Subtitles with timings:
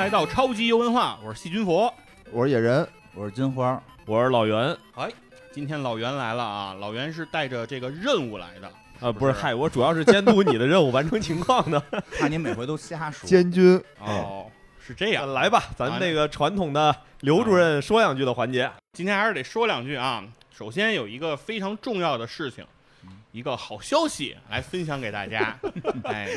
[0.00, 1.92] 来到超级游文化，我是细菌佛。
[2.32, 5.12] 我是野人，我是金花，我是老袁哎，
[5.52, 6.74] 今天老袁来了啊！
[6.80, 8.68] 老袁是带着这个任务来的，
[8.98, 11.78] 啊，不是不是，嗨，我主要是监督你的任务完成情况的。
[12.18, 13.28] 怕你每回都瞎说。
[13.28, 13.78] 监军。
[13.98, 14.46] 哦，
[14.80, 15.30] 是这样。
[15.34, 18.70] 来吧，咱那个传统的刘主任说两句的环节。
[18.94, 20.24] 今天还是得说两句啊。
[20.50, 22.64] 首先有一个非常重要的事情，
[23.32, 25.58] 一个好消息来分享给大家。
[26.04, 26.28] 哎，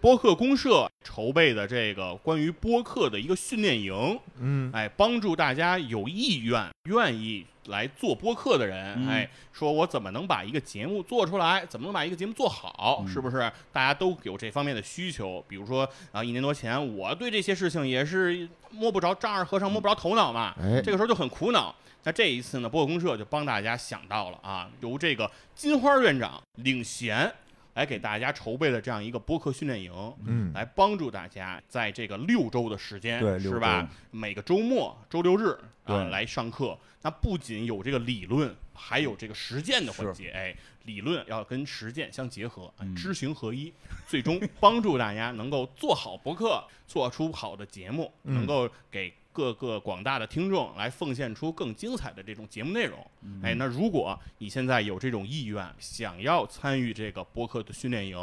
[0.00, 13.50] 播客公社筹备的这个关于播客的一个训练营，嗯，哎，帮助大家有意愿、愿意来做播客的人，嗯哎，说我怎么能把一个节目做出来，怎么能把一个节目做好，嗯是不是？
[13.72, 15.44] 大家都有这方面的需求。
[15.48, 21.74] 比如说啊，一年多前，我对这些事情也是摸不着丈二和尚摸不着头脑嘛，哎，这个时候就很苦恼。
[22.04, 27.30] 那这一次呢，博客公社就帮大家想到了啊，由这个金花院长领衔
[27.74, 29.92] 来给大家筹备了这样一个播客训练营。
[30.24, 33.88] 嗯，来帮助大家在这个六周的时间，对是吧？
[34.10, 35.48] 每个周末、周六日
[35.84, 36.78] 啊对来上课。
[37.02, 40.30] 那不仅有这个理论，还有这个实践的环节。
[40.30, 43.72] 哎，理论要跟实践相结合，知行合一，
[44.06, 52.98] 最终帮助大家能够做好博客，做出好的节目，嗯能够给各个广大的听众来奉献出更精彩的这种节目内容。
[53.22, 58.18] 嗯哎，那如果你现在有这种意愿，想要参与这个播客的训练营，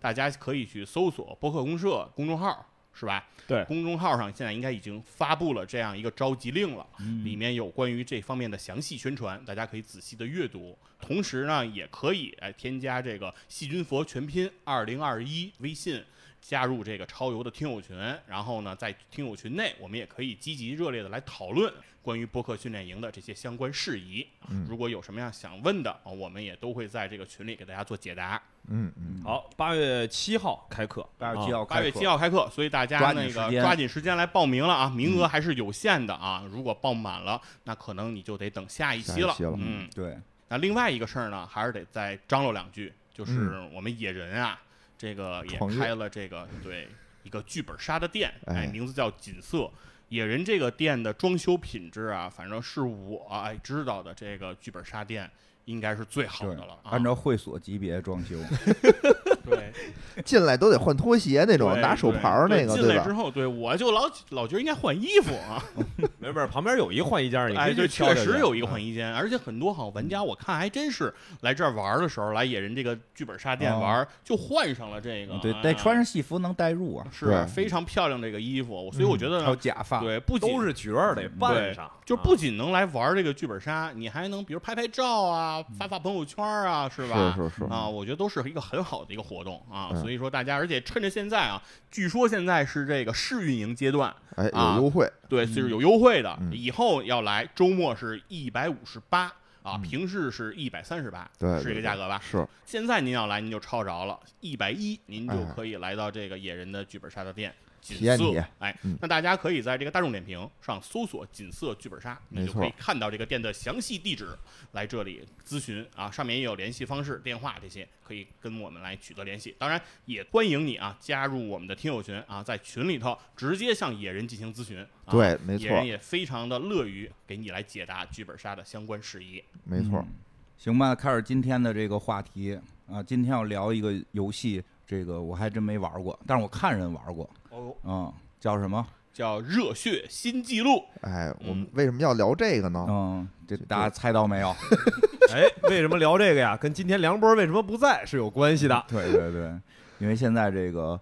[0.00, 3.24] 大家可以去搜索播客公社公众号，是吧？
[3.46, 10.76] 对公众号上现在应该已经发布了这样一个召集令了，嗯里面有关于这方面的详细宣传，大家可以仔细的阅读。
[11.00, 16.02] 同时呢，也可以哎添加这个细菌佛全拼二零二一微信。
[16.46, 17.96] 加入这个超游的听友群，
[18.28, 24.24] 然后呢，在听友群内，我们也可以积极热烈的来讨论关于播客训练营的这些相关事宜。
[24.48, 28.40] 嗯如果有什么样想问的，啊我们也都会在这个群里给大家做解答。
[28.68, 36.44] 嗯嗯，好，八月七号开课，八月七啊号开课八月七号开课，所以大家那个抓紧时间来报名了啊，名额还是有限的啊。
[36.48, 39.34] 如果报满了，那可能你就得等下一期了。
[39.58, 44.60] 嗯，对，那另外一个事儿呢，还是得再张罗两句，就是嗯我们野人啊，
[44.98, 46.88] 这个也开了这个对
[47.22, 49.70] 一个剧本杀的店，哎哎，名字叫锦瑟。
[50.08, 55.28] 野人这个店的装修品质啊，反正是我哎知道的这个剧本杀店
[55.64, 56.92] 应该是最好的了啊。
[56.92, 58.36] 按照会所级别装修，
[59.48, 59.72] 对。
[60.24, 65.34] 进来都得换拖鞋那种，拿手牌儿那个，进来之后，对我就老老觉得应该换衣服。
[65.48, 65.62] 啊。
[66.18, 68.24] 没事，旁边有一换衣间，你可哎，以对，去挑挑去。
[68.24, 71.12] 确实有一个换衣间，而且很多好玩家，我看还真是
[71.42, 73.80] 来这儿玩的时候，来野人这个剧本杀店哦。
[73.80, 75.38] 玩，就换上了这个。
[75.38, 87.34] 对，啊得穿上戏服能代入啊，是非常漂亮这个衣服，所以我觉得还有，假发，对，不仅都是角儿得扮上，就不仅能来玩这个剧本杀，你还能比如拍拍照啊，发发朋友圈啊，是吧？
[87.36, 90.00] 是是是，啊，我觉得都是一个很好的一个活动啊，嗯。
[90.00, 96.52] 所以说大家，而且趁着现在啊，据说现在是这个试运营阶段，哎，啊有优惠，对，是有优惠的，嗯。
[96.52, 99.24] 以后要来周末是一百五十八
[99.62, 99.82] 啊，嗯。
[99.82, 102.20] 平时是一百三十八，对，是这个价格吧？
[102.22, 105.52] 是，现在您要来，您就抄着了，一百一，您就哎。
[105.54, 107.54] 可以来到这个野人的剧本杀的店。
[107.86, 114.36] 锦体验体瑟验，哎嗯，那大家可以在这个大众点评上搜索“锦瑟剧本杀”，你就可以看到这个店的详细地址，
[114.72, 119.54] 来这里咨询啊，上面也有联系方式、电话这些，可以跟我们来取得联系。
[119.56, 124.80] 当然，也欢迎你啊加入我们的听友群啊，在群里头直接向野人进行咨询。
[124.80, 129.40] 啊、对，没错野人，也非常的乐于给你来解答剧本杀的相关事宜。
[129.62, 130.14] 没错嗯，
[130.58, 132.58] 行吧，开始今天的这个话题
[132.90, 138.86] 啊，今天要聊一个游戏，这个我还真没玩过，但是我看人玩过，哦，嗯，叫什么？
[139.12, 140.82] 叫热血新纪录。
[141.00, 142.84] 哎，我嗯们为什么要聊这个呢？
[142.86, 144.50] 嗯，这大家猜到没有？
[145.32, 146.54] 哎，为什么聊这个呀？
[146.54, 148.84] 跟今天梁波为什么不在是有关系的。
[148.88, 149.50] 对对对，
[149.98, 151.00] 因为现在这个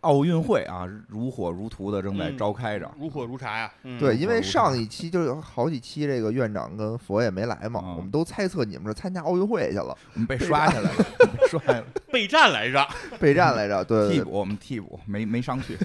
[0.00, 2.90] 奥运会啊，如火如荼的正在嗯召开着。
[2.98, 11.86] 如火如茶呀、嗯、对，因为上一期就有好几期这个院长跟佛爷没来嘛，嗯我们都猜测你们是参加奥运会去了，我们被刷下来了，被 刷下来了。
[12.10, 12.86] 备战来着。
[13.18, 15.76] 备战来着，对对对替补，我们替补没没上去。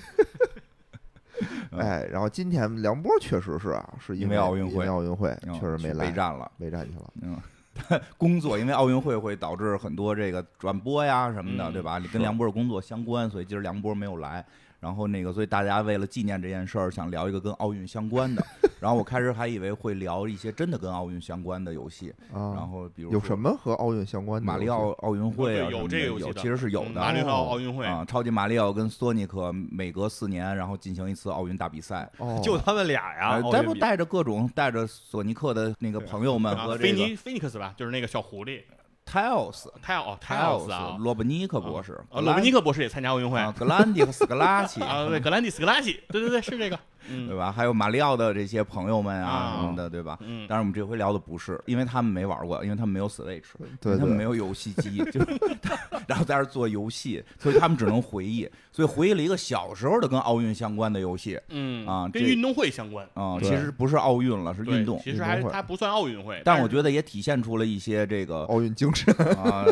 [1.71, 6.49] 嗯 哎，然后今天梁波确实是啊，是因为为奥运会因为奥运会嗯确实没来备，战了。
[6.57, 7.11] 备战去了。
[7.21, 7.37] 嗯，
[8.17, 11.97] 工作因为奥运会会导致很多这个转播呀什么的，嗯对吧？
[11.99, 14.45] 你跟梁波的工作相关，所以今儿梁波没有来。
[14.79, 18.45] 然后那个，所以大家为了纪念这件事儿，想聊一个跟奥运相关的。
[18.79, 24.45] 然后我开始还以为会聊一些真的跟奥运相关的游戏，然啊，后比如有什么和奥运相关的？
[24.45, 26.89] 马里奥奥运会啊有这个游戏其实是有的。
[26.89, 32.07] 嗯马里奥奥运会啊，超级马里奥跟索尼克每隔四年，然后进行一次奥运大比赛。
[32.17, 38.61] 哦， 就他们俩呀呃，咱不带着各种带着索尼克的那个朋友们啊，和这个菲尼菲尼克斯吧，就是那个小狐狸。
[39.05, 43.39] Tiles 泰哦泰奥斯 Tiles 啊，罗伯尼克博士，哦罗伯尼克博士也参加奥运会。
[43.39, 44.81] 啊，格兰迪和斯格拉奇。
[44.81, 46.79] 啊，对，格兰迪斯格拉奇，对对对，是这个，
[47.09, 47.51] 嗯对吧？
[47.51, 50.17] 还有马里奥的这些朋友们啊啊什么的，对吧？
[50.21, 53.43] 嗯，当然，我们这回聊的不是，因为他们没玩过，因为他们没有 Switch，
[53.81, 55.19] 对对他们没有游戏机，就
[56.07, 64.99] 然后在这做游戏，所以他们只能回忆，所以回忆了一个小时候的跟奥运相关的游戏嗯啊这跟运动会相关，啊、对其实不是奥运了，是运动。
[65.03, 69.65] 其实还它不算奥运会，但是我觉得也体现出了一些这个奥运精神，啊、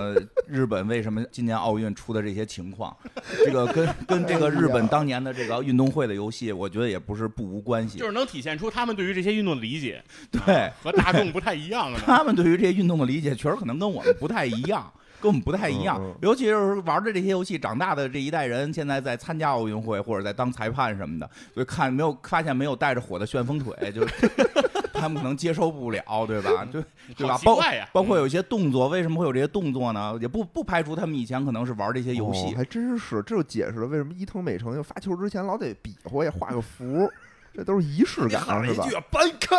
[0.47, 2.95] 日本为什么今年奥运出的这些情况，
[3.45, 8.05] 这个跟跟这个日本当年的这个运动会的游戏，我觉得也不是不无关系就。
[8.05, 11.99] 是能体现出他们对于这些运动的理解， 对啊和大众不太一样的。
[11.99, 15.99] 他们对于这些运动的理解，确实可能跟我们不太一样，跟我们不太一样。
[16.21, 24.05] 尤其是玩着这些游戏长大的这一代人，现在在参加奥运会或者在当裁判什么的，所以看没有发现没有带着火的旋风腿，就
[24.93, 26.65] 他们可能接受不了， 对吧？
[26.71, 26.83] 对
[27.17, 27.59] 对吧包，
[27.91, 30.17] 包括有一些动作，为什么会有这些动作呢？
[30.21, 32.53] 也不不排除他们以前可能是玩这些游戏哦。
[32.57, 37.11] 还真是，这就解释了为什么伊藤美诚就发球之前老得比划呀，画个符，
[37.53, 38.87] 这都是仪式感，是吧？
[39.11, 39.57] 搬开。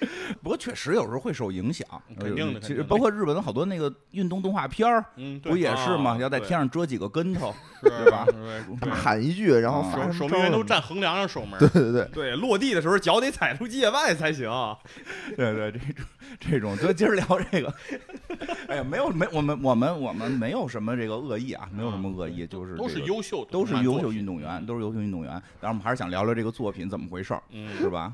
[0.42, 1.86] 不过确实有时候会受影响，
[2.18, 6.12] 肯定的其实包括日本好多那个运动动画片儿，嗯，不也是吗？
[6.12, 14.48] 啊要在天上折几个跟头， 对吧对大对喊一句，然后守守门员都站横梁上守门，对对对，对，落地的时候脚得踩出界外才行。
[15.36, 16.04] 对对，这种
[16.40, 17.72] 这种，就今儿聊这个。
[18.68, 25.30] 哎呀，没有没我们我们我们没有什么这个恶意啊，没有什么恶意，就是都是优秀，都是优秀运动员，都是优秀运动员。
[25.60, 28.12] 当然，我们还是想聊聊这个作品怎么回事儿，嗯，是吧？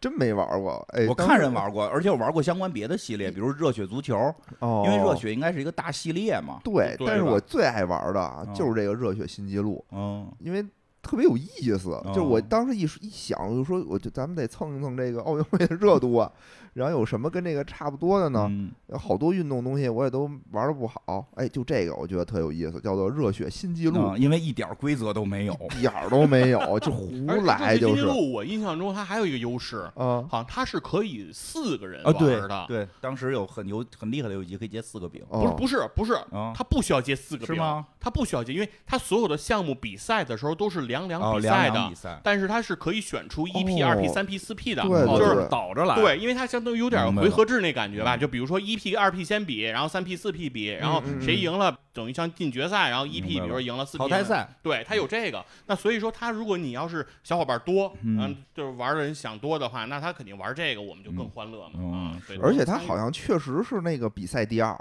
[0.00, 0.86] 真没玩过。
[0.90, 6.60] 哎，我看人玩过，而且我玩过相关别的系列，比如热血足球，哦，因为热血应该是一个大系列嘛。
[6.62, 10.64] 对，对但是我最爱玩的就是这个热血新纪录，嗯，因为
[11.02, 11.46] 特别有意
[11.78, 12.00] 思。
[12.06, 16.30] 就是我哦当时一一想，我就说，我就咱们得蹭一蹭这个奥运会的热度啊。
[16.76, 18.46] 然后有什么跟这个差不多的呢？
[18.50, 21.26] 嗯有好多运动东西我也都玩的不好。
[21.34, 25.58] 哎，就这个我觉得特有意思，叫做热血新纪录，嗯因为一点儿规则都没有。
[25.76, 27.10] 一点儿都没有，就胡
[27.44, 27.94] 来就是。
[27.94, 37.86] 新纪录我印象中它还有一个优势，啊，好像它是可以四个人啊，对玩的，对，当时有很有很厉害的游戏机可以接四个饼哦，不是不是不是，啊，它不需要接四个饼是吗？
[37.98, 45.96] 它不需要接，因为它所有的项目比赛的时候都是两两哦，比赛的但是它是可以选出一 P、哦二 P、三 P、四 P 的，就是就是倒着来。
[45.96, 55.44] 对，因为它相当于有点回合制那感觉吧，嗯就比如说一 P、二 P 先比，然后三 P、四 P 比，然后谁赢了等于像进决赛，然后一 P 比如说赢了四 P 淘汰，赛，对，他有这个。
[55.66, 62.22] 那所以说，他如果你要是小伙伴多，嗯嗯，就是玩的人想多的话，那他肯定玩这个，我们就更嗯欢乐嘛嗯啊。
[62.42, 64.76] 而且他好像确实是那个比赛第二，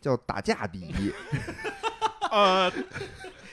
[0.00, 1.12] 叫打架第一。
[2.30, 2.70] 呃，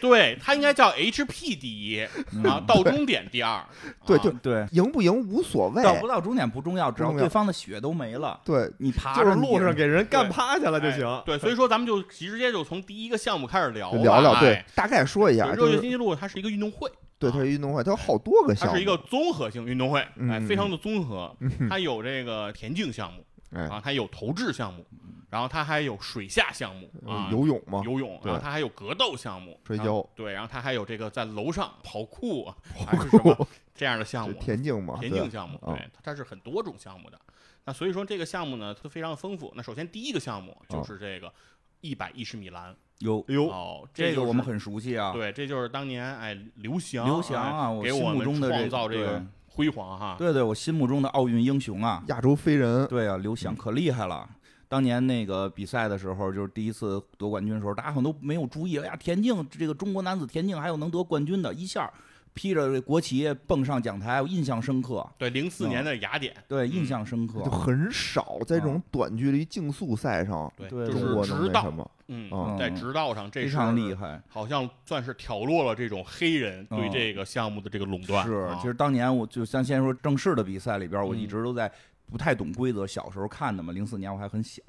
[0.01, 3.51] 对，他应该叫 HP 第一，嗯然后到终点第二。
[3.51, 3.69] 啊
[4.05, 11.23] 对就对，赢不赢无所谓，到不到终点不重要，只要对方的血都没了，对，你爬就是着路上给人干趴下了就哎行。
[11.25, 16.89] 对，所以说咱们就直接就从第一个项目开始聊聊聊对哎，大概说一下，对就是热血新纪录它是一个运动会，
[17.19, 21.33] 对，它是运动会，它有好多个项目，它是一个综合性运动会，哎，嗯非常的综合。
[21.39, 24.85] 嗯它有这个田径项目哎啊，它有投掷项目，
[25.31, 28.29] 然后它还有水下项目啊，游泳嘛，游泳，对。
[28.29, 30.05] 然后它还有格斗项目，摔跤。
[30.13, 37.17] 对，然后它还有这个在楼上跑酷啊，还是什么这样的项目，田径嘛，田径项目，啊对，它它是很多种项目的。
[37.63, 39.53] 那所以说这个项目呢，它非常的丰富。
[39.55, 41.31] 那首先第一个项目就是这个
[41.79, 50.15] 一百一十米栏，有哦，就是这个我们很熟悉啊，对，这就是当年哎刘翔刘翔啊，哎我心给我们目中的这创造这个辉煌哈。
[50.19, 54.29] 对对，我心目中的奥运英雄啊，亚洲飞人，对啊，刘翔可厉害了。
[54.71, 58.77] 当年那个比赛的时候，就是第一次夺冠军的时候，大家可能都没有注意。
[58.77, 61.91] 哎呀，田径这个中国男子田径还有能得冠军的，一下
[62.33, 65.05] 披着这国旗蹦上讲台，我印象深刻。
[65.17, 67.51] 对，零四年的雅典，对，嗯印象深刻就。
[67.51, 78.25] 很少在这种短距离竞速赛上，就中国是直道能那什，么，嗯，嗯在直道上这常厉害，好像算是挑落了这种黑人对嗯这个项目的这个垄断。
[78.25, 81.69] 是啊，其实当年我就像先说正式的比赛里边，我一嗯直都在
[82.11, 84.61] 不太懂规则，小时候看的嘛，零四年我还很小。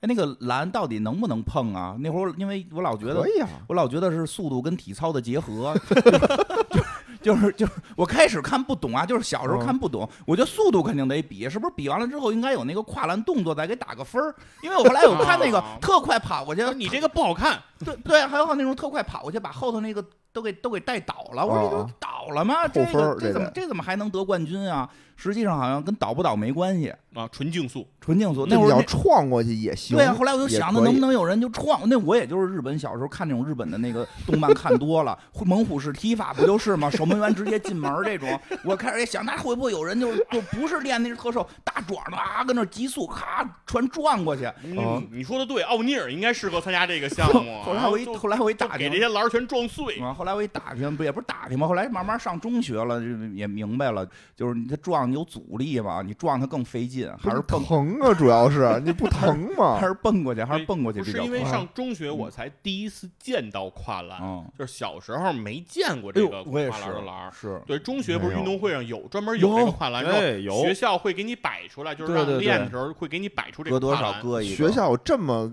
[0.00, 1.94] 哎，那个篮到底能不能碰啊？
[2.00, 5.74] 那会儿因为我老觉得可以啊，我老觉得是速度跟体操的结合，
[7.22, 14.34] 就就是就是我开始看不懂啊，就是小时候看不懂，我觉得速度肯定得比，是不是比完了之后应该有那个跨栏动作再给打个分儿？
[14.62, 21.86] 因为我后来有看那个啊特快跑过去，你这个不好看，对对，还有那种特快跑过去把后头那个都给都给带倒了，我说这哦。
[21.86, 22.66] 都倒倒了吗？
[22.68, 24.88] 这分儿个这怎么这这怎么还能得冠军啊？
[25.18, 28.44] 实际上好像跟倒不倒没关系，啊，纯竞速，纯竞速。
[28.46, 29.96] 那你要那会儿要撞过去也行。
[29.96, 31.80] 对啊，后来我就想，那也可以能不能有人就撞？
[31.88, 36.90] 那我也就是日本小时候看那种日本的那个动漫看多了， 猛虎式踢法不就是吗？
[36.90, 38.28] 守门员直接进门这种。
[38.62, 44.44] 我开始也想，那会不会有人就就不是练那是特瘦，大爪子啊，跟那急速咔全撞过去。
[44.64, 47.62] 嗯你你说的对，奥尼尔应该适合参加这个项目。
[47.62, 49.98] 后来我一后来我一打听给这，些篮儿全撞碎。
[49.98, 54.06] 啊，后来我一打听，不也不是打听吗，后来慢慢上中学了，就也明白了，
[54.36, 59.86] 就是你这撞有阻力嘛，你撞它更费劲，还是蹦疼啊，主要是你不疼吗 还？
[59.86, 61.42] 是蹦过去，还是蹦过去不是因为。
[61.46, 67.30] 上中学我才第一次见到跨栏，嗯，就是小时候没见过这个跨栏的栏儿。
[67.32, 74.14] 是对，中学不是运动会上有专门有这个跨栏，然后哎有学校会给你摆出来，就是练的时候会给你摆出这个跨栏。
[74.14, 74.56] 少搁一个。
[74.56, 75.46] 学校有这么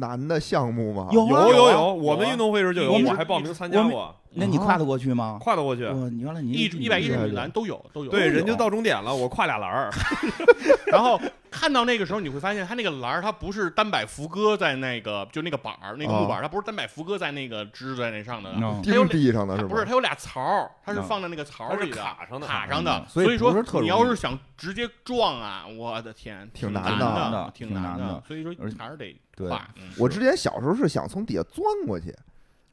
[0.00, 1.08] 难的项目吗？
[1.12, 5.38] 有啊有有啊，我们运动会时就有，我还报名参加过，那你跨得过去吗？
[5.40, 5.84] 跨得过去。
[5.86, 8.10] 哇，你原来你一一百一十米栏都有都有。
[8.10, 9.90] 对，人就到终点了，我跨俩栏儿。
[10.86, 23.04] 然后看到那个时候，你会发现它那个栏儿，它不是单摆扶搁在那个就那个板儿那个木板儿，它不是单摆扶搁在那个支在那上的，嗯它有钉地上的是不是，它有俩槽儿，它是嗯放在那个槽儿里是卡上的卡上的嗯。
[23.08, 28.22] 所以以说你要是想直接撞啊，我的天，挺难的的，挺挺难的的。
[28.26, 29.68] 所以说还是得对跨。
[29.76, 32.14] 嗯我之前小时候是想从底下钻过去，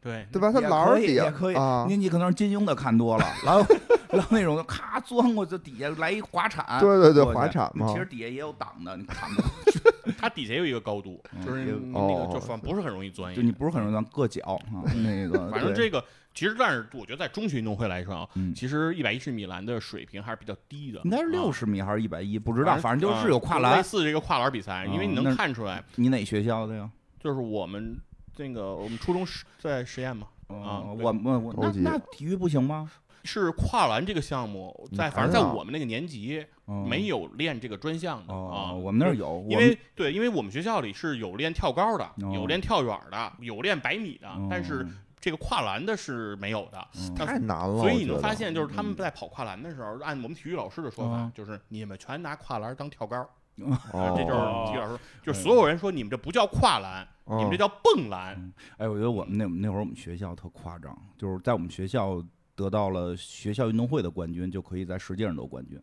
[0.04, 0.52] 对对吧？
[0.52, 3.66] 它也可以栏儿底下也可以啊，你你可能是金庸的看多了，然后
[4.12, 9.48] 然后那种咔钻过去，底下来一滑铲，对对对滑铲嘛其实底下也有挡的，你看不到，
[10.20, 13.34] 它底下有一个高度，嗯就是那哦个就反不是很容易钻。
[13.34, 14.42] 就你不是很容易钻硌脚
[14.74, 23.84] 啊，那个反正这个其实，但是我觉得在中学运动会来说啊，嗯其实一百一十米栏的水平还是比较低的，应该是六十，米还是一百一，不知道，反正就是啊有跨栏类。
[23.84, 26.90] 似这个跨栏比赛，因为你能看出来，你哪学校的呀？
[27.20, 27.98] 就是我们
[28.38, 32.92] 那个我们初中实在实验嘛，啊我我我那那体育不行吗？
[33.26, 38.74] 是跨栏这个项目，在反正在我们那个年级哦没有练这个专项的哦，啊。
[38.74, 44.88] 我们那儿有，因为对，因为我们学校里是有练跳高的，哦有练跳远的，有练百米的，但是哦
[45.22, 46.86] 这个跨栏的是没有的。
[47.16, 47.80] 太难了。
[47.80, 53.22] 所以你能发现，就是他们嗯在跑跨栏的时候，按我们体育老师的说法嗯，就是你们全拿跨栏当跳高，
[53.62, 58.52] 哦啊，这就是哦体育老师，就是所有人说你们这不叫跨栏，哦你们这叫蹦篮。
[58.78, 62.24] 哎，我觉得我们那那会儿我们学校特夸张，就是在我们学校
[62.56, 65.82] 得到了学校运动会的冠军，就可以在世界上得冠军，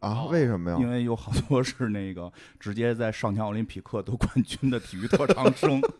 [0.00, 0.24] 啊？
[0.24, 0.78] 为什么呀？
[0.80, 5.80] 因为有好多是那个直接在上跳奥林匹克得冠军的体育特长生。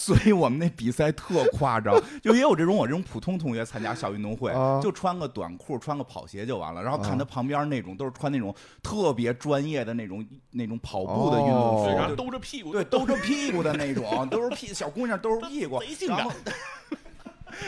[0.00, 16.32] 所以我们那比赛特夸张， 就也有这种我这种普通同学参加校运动会，啊就穿个短裤、穿个跑鞋就完了，然后看啊他旁边那种都是穿那种特别专业的那种那种跑步的运动哦服，然后兜着屁股，对，兜着屁股的那种，都是屁小姑娘兜着屁股，贼性感然后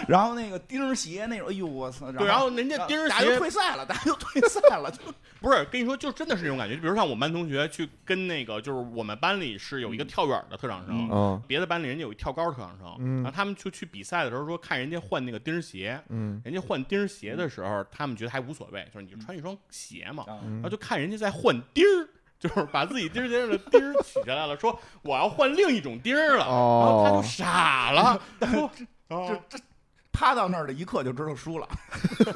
[0.08, 2.10] 然后那个钉鞋那种，哎呦我操！
[2.12, 4.98] 对，然后人家钉鞋大家就鞋退赛了，大家就退赛了，就
[5.40, 6.74] 不是跟你说，就真的是那种感觉。
[6.76, 22.08] 就比如像我们班同学去跟那个，就是我们班里是有一个跳远的特长生，嗯别的班里人家有一跳高的特长生，嗯然后他们就去比赛的时候说看人家换那个钉鞋，嗯人家换钉鞋的时候，他们觉得还无所谓，就是你就穿一双鞋嘛，嗯然后就看人家在换钉儿。
[22.42, 28.20] 就是把自己钉儿鞋上的钉儿取下来了，说我要换另一种钉儿了，然后他就哦，傻了，
[28.50, 28.68] 说
[29.16, 29.64] 哦这这
[30.12, 31.69] 趴到那儿的一刻就知道输了。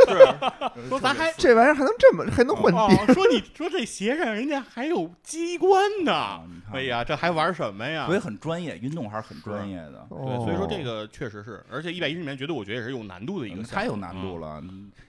[0.09, 0.27] 是
[0.89, 8.07] 说咱还这玩意儿还能这么还能换哦地？，说你说这鞋上人家还有机关呢啊，你看哎呀，这还玩什么呀？
[8.07, 14.63] 所以很专业，运动还是很专业的，对，所以说这哦个确实是，而且一百一十里面绝对我觉得也是有难度的一个太有难度了。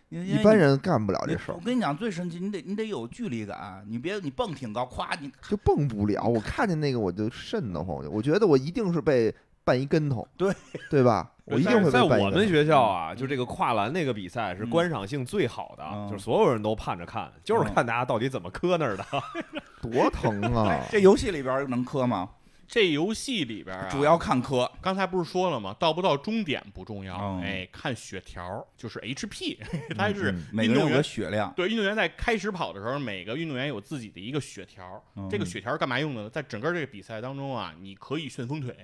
[0.09, 0.57] 一般。
[0.57, 6.23] 人干不了这事儿我，跟你讲，最神奇，你得你得有距离感，你别你蹦挺高，咵你就蹦不了。
[6.23, 9.33] 我看见那个我就瘆得慌，我觉得我一定是被
[9.67, 10.53] 绊一跟头，对
[10.89, 11.29] 对吧？
[11.43, 12.01] 我一定会在。
[12.01, 19.05] 我们学校啊，就这个跨栏那个比赛是嗯观赏性最好的，嗯就是所有人都盼着看，就是看大家到底怎么磕那儿的。
[19.81, 20.85] 多疼啊！
[20.89, 22.29] 这游戏里边能磕吗？
[22.67, 24.69] 这游戏里边啊，主要看磕。
[24.81, 25.73] 刚才不是说了吗？
[25.79, 29.57] 到不到终点不重要，嗯哎，看血条，就是 HP，
[29.97, 31.03] 它是嗯每个人有个运动员。
[31.03, 35.01] 血量，对，运动员在开始跑的时候，每个运动员有自己的一个血条。
[35.15, 36.29] 嗯这个血条干嘛用的呢？
[36.29, 38.75] 在整个这个比赛当中啊，你可以旋风腿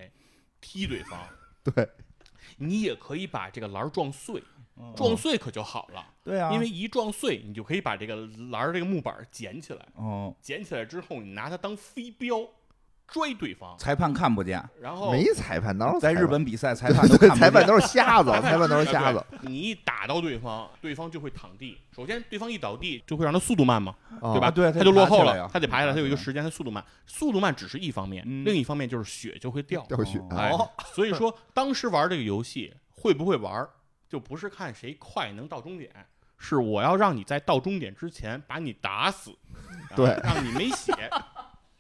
[0.64, 1.20] 踢对方，
[1.62, 1.88] 对，
[2.58, 4.42] 你也可以把这个篮儿撞碎，
[4.78, 4.94] 嗯。
[4.96, 6.06] 撞碎可就好了。
[6.24, 8.16] 对啊，因为一撞碎，你就可以把这个
[8.50, 12.48] 篮儿这个木板儿捡起来，哦，捡起来之后，你拿它当飞镖
[13.14, 17.38] 拽对方，裁判看不见，然后没裁判，哪有在日本比赛裁判 都看不见。
[17.38, 19.24] 裁判都是瞎子， 裁判都是瞎子。
[19.42, 21.78] 你一打到对方，对方就会躺地。
[21.96, 24.50] 首先，对方一倒地就会让他速度慢嘛，啊对吧？
[24.50, 26.84] 对他就落后了他得爬下来，他有一个时间，他速度慢。
[27.06, 29.84] 速度慢只是一方面，嗯另一方面就是血就会掉。
[29.84, 33.68] 掉血哦哎哦， 所以说当时玩这个游戏会不会玩，
[34.10, 35.92] 就不是看谁快能到终点，
[36.40, 39.30] 是我要让你在到终点之前把你打死，
[39.92, 40.92] 啊对让你没血，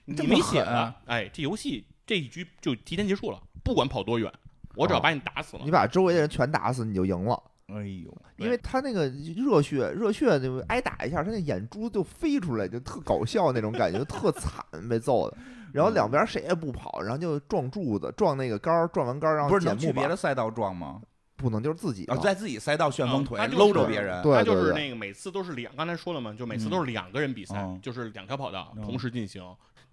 [0.05, 4.31] 你这么没血狠啊了，哎，这游戏这一局就提前结束了，不管跑多远，
[4.75, 7.41] 我只要把你打死了，你把周围的人全打死，你就赢了。
[7.67, 15.37] 哎呦，因为他那个热血，热血就挨打一下，他那眼珠就飞出来，就特搞笑那种感觉，特惨，被揍的。
[15.71, 21.01] 然后两边谁也不跑，然后就撞柱子，撞那个杆儿，撞完杆儿然后不是能去别的，赛道撞吗？
[21.35, 22.05] 不能就是自己。
[22.21, 29.41] 在自己赛道旋风腿嗯就是搂着别人，对他就是那个每次都是两，刚才说了嘛，就每次嗯都是两个人比赛，哦就是两条跑道哦同时进行。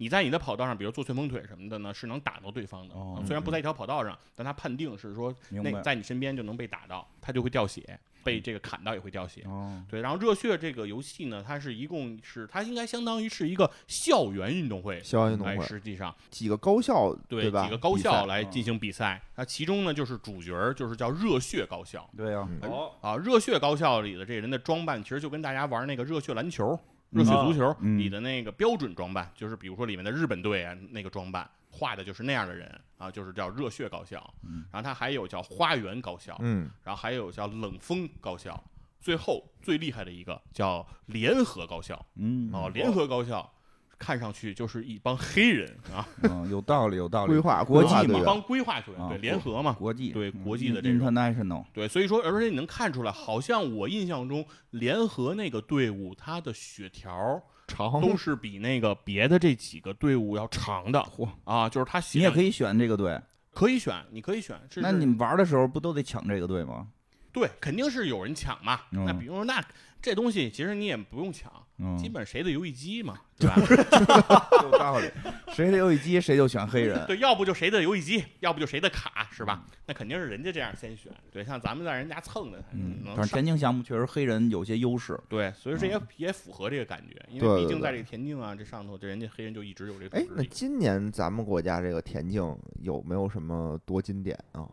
[0.01, 2.95] 你在你的跑道上，比如做旋风腿什么的呢，是能打到对方的。
[2.95, 9.43] 哦啊虽然不在一条跑道上，但他判定是说那在你身边就能被打到，他就会掉血，被这个砍到也会掉血。
[9.45, 14.97] 哦，对，然后热血这个游戏呢，它是一共是它应该相当于是一个校园运动会。
[14.97, 17.63] 哎，校园运动会，实际上几个高校对吧？
[17.63, 22.09] 几个高校来进行比赛，那其中呢就是主角儿就是叫热血高校。
[22.17, 26.75] 对呀，嗯哦，啊，热血高校里的这人的装扮，其实就跟大家玩那个热血篮球、
[27.11, 34.33] 热血足球嗯里的那个标准装扮，就是比如说里面的日本队啊那个装扮，画的就是那样的人啊，就是叫热血高校。
[34.43, 38.63] 嗯然后他还有叫花园高校，嗯，然后还有叫冷风高校，
[38.99, 42.05] 最后最厉害的一个叫联合高校。
[42.15, 43.53] 嗯，哦，联合高校
[44.01, 51.07] 看上去就是一帮黑人啊， 嗯，有道理，有道理，规划国际嘛帮规划球员，啊对，联合嘛，国际对嗯国际的这种。
[51.07, 58.01] International，对，所以说，而且你能看出来，好像我印象中联合那个队伍，它的血条长。
[58.01, 60.99] 都是比那个别的这几个队伍要长的。
[61.01, 61.29] 嚯。
[61.43, 64.59] 啊，就是他你也可以选这个队，可以选，你可以选。
[64.77, 66.87] 那你们玩的时候不都得抢这个队吗？
[67.31, 68.81] 对，肯定是有人抢嘛。
[68.91, 69.05] 嗯。
[69.05, 69.63] 那比如说，那
[70.01, 71.51] 这东西其实你也不用抢，
[71.83, 74.47] 嗯，基本谁的游戏机嘛，对吧？
[74.61, 75.09] 有道理，
[75.53, 79.65] 谁的游戏机谁就选黑人，对，要不就谁的游戏机，要不就谁的卡，是吧？
[79.87, 81.11] 那肯定是人家这样先选。
[81.31, 90.25] 对，像咱们在人家蹭的，嗯，能上反正田径项目确实黑人有些优势，对，所以这也、嗯也符合这个感觉，因为毕竟在这个田径啊这上头，这人家黑人就一直有这个哎。
[90.35, 94.67] 那今年咱们国家这个田径有没有什么夺金点啊？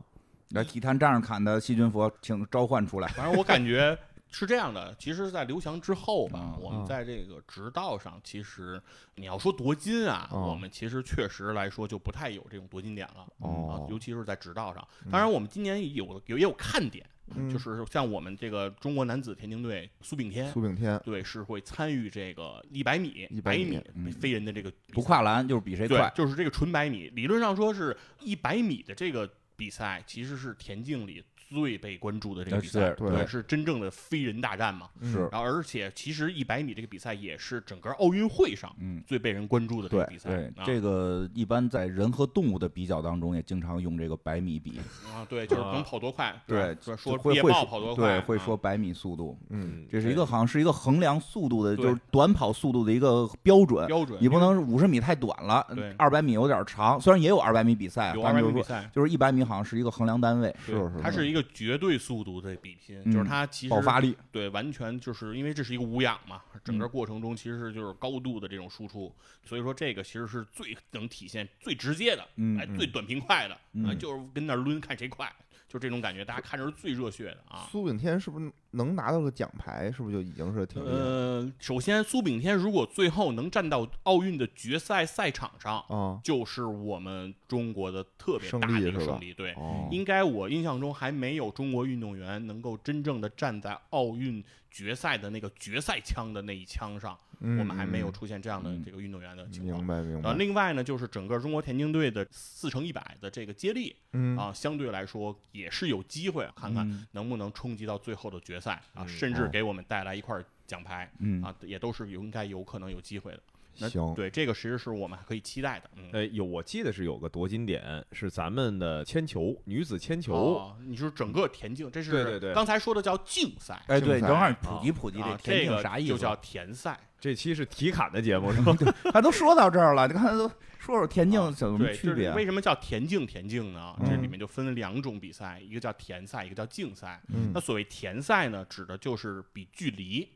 [0.50, 3.08] 那体坛仗上砍的细菌佛，请召唤出来。
[3.08, 3.96] 反正我感觉
[4.30, 6.86] 是这样的，其实，在刘翔之后吧，嗯我们嗯。
[6.86, 8.80] 在这个直道上，其实
[9.14, 10.40] 你要说夺金啊，嗯。
[10.40, 13.22] 我们其实确实来说就不太有这种夺金点了。
[13.22, 15.10] 啊哦，尤其是在直道上，嗯。
[15.10, 24.12] 当然我们今年有有也有看点，嗯就是像我们这个中国男子田径队苏炳添，苏炳添，对，是会参与这个一百米、100百米嗯。
[24.12, 34.88] 飞人的这个不跨栏就是比谁对快，，就是这个纯百米，理论上说是一百米的这个比赛，其实是田径里最被关注的这个比赛，是对是真正的飞人大战嘛。
[35.00, 39.02] 嗯是然后，而且其实一百米这个比赛也是整个奥运会上嗯。
[39.06, 40.28] 最被人关注的这个比赛。
[40.28, 44.78] 对，啊这个一般在人和动物的比较当中，也经常用这个百米比。
[45.06, 53.86] 啊，对，就是能跑多快，对说说会会跑多快，对，会啊说百米速度，嗯，这是一个好像是一个衡量速度的，就是短跑速度的一个标准。
[53.86, 58.90] 标准，你不能五十米太短了对，二百米有点长，虽然也有二百米比赛，有二百但是就是说，米比赛。
[58.94, 64.16] 就是一百米好像是一个衡量单位，是它是一个绝对速度的比拼，嗯就是它其实爆发力。
[64.30, 75.32] 对，完全就是因为这是一个无氧嘛，整个嗯过程中其实就是高度的这种输出，所以说这个其实是最能体现最直接的，嗯哎，最短平快的，就是跟那抡看谁快，
[75.68, 77.68] 就这种感觉，大家看着是最热血的啊。
[77.70, 79.92] 苏炳添是不是能拿到个奖牌？
[79.92, 86.18] 是不是就已经是挺呃，首先苏炳添如果最后能站到奥运的决赛赛场上，啊？
[86.24, 89.52] 就是我们中国的特别大的一个胜利对。
[89.52, 99.86] 哦，应该我印象中还没有中国运动员能够真正的站在奥运决赛的那个决赛枪的那一枪上，嗯我们还没有嗯出现这样的嗯这个运动员的情况明。
[99.86, 113.40] 白明白呃，，另外呢，就是整个中国田径队的四乘一百的这个接力嗯啊，相对来说也是有机会看看嗯能不能冲击到最后的决赛啊，甚至给我们带来一块奖牌嗯啊，也都是有应该有可能有机会的。
[113.80, 115.88] 那行，对，这个其实是我们可以期待的。
[115.94, 120.34] 嗯，呃，有我记得是有个夺金点，是咱们的铅球，女子铅球。
[120.34, 123.80] 哦，你说整个田径，这是对对对刚才说的叫竞赛。
[123.86, 126.08] 哎，对，等会儿普及普及这，田这个径啥意思？
[126.08, 126.98] 就叫田赛。
[127.20, 128.76] 这期是体感的节目是吧？
[129.12, 132.30] 他都说到这儿了，你刚才都说说田径怎么对，区别啊？
[132.30, 133.26] 就是为什么叫田径？
[133.26, 133.96] 田径呢？
[134.04, 137.20] 这里嗯面就分两种比赛，一个叫田赛，一个叫竞赛。
[137.28, 140.28] 嗯那所谓田赛呢，指的就是比距离，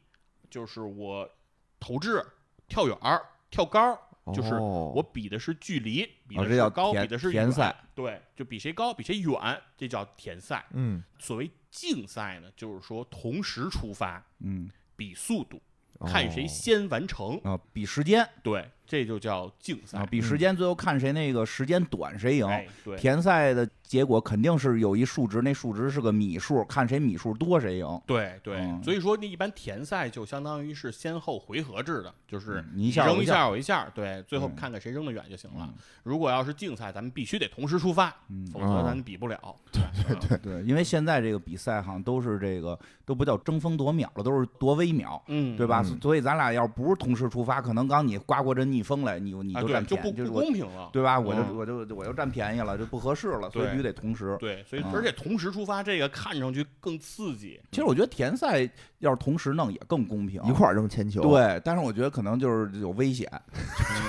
[0.50, 1.28] 就是我
[1.78, 2.20] 投掷、
[2.68, 3.98] 跳远儿、跳高儿，
[4.34, 7.74] 就是哦我比的是距离，比的是高，田比的是远赛。
[7.94, 10.64] 对，就比谁高，比谁远，这叫田赛。
[10.72, 15.60] 嗯所谓竞赛呢，就是说同时出发，嗯比速度，
[16.06, 16.48] 看谁哦。
[16.48, 17.38] 先完成。
[17.44, 20.06] 啊，比时间，对，这就叫竞赛啊，。
[20.10, 22.46] 比时间最后看谁那个时间短谁赢。
[22.46, 28.00] 哎，对，田赛的结果肯定是有一数值，那数值是个米数，看谁米数多谁赢。
[28.06, 35.74] 对对，嗯所以说那一般田赛就相当于是先后回合制的，就是嗯你一下我扔一一下下我一下，对，最后嗯看看谁扔得远就行了嗯。
[36.02, 39.56] 如果要是竞赛，咱们必须得同时出发，嗯否则哦咱比不了。
[39.72, 45.22] 对对对对，因为现在这个比赛好像都是这个都不叫争分夺秒了，都是夺微秒。
[45.28, 45.82] 嗯，对吧？
[45.86, 50.90] 嗯所以咱俩要不是同时出发，可能刚你刮过这逆风来，你你啊，就占就不不便宜，就是我公平了。
[50.92, 51.18] 对吧？
[51.18, 54.36] 我就嗯我就我就占便宜了，就不合适了，所以必须得同时。
[54.40, 57.60] 对，所以嗯而且同时出发，这个看上去更刺激。
[57.70, 58.68] 其实我觉得田赛
[58.98, 63.30] 要是同时弄也更公平，一块儿扔铅球，，对，但是我觉得可能就是有危险，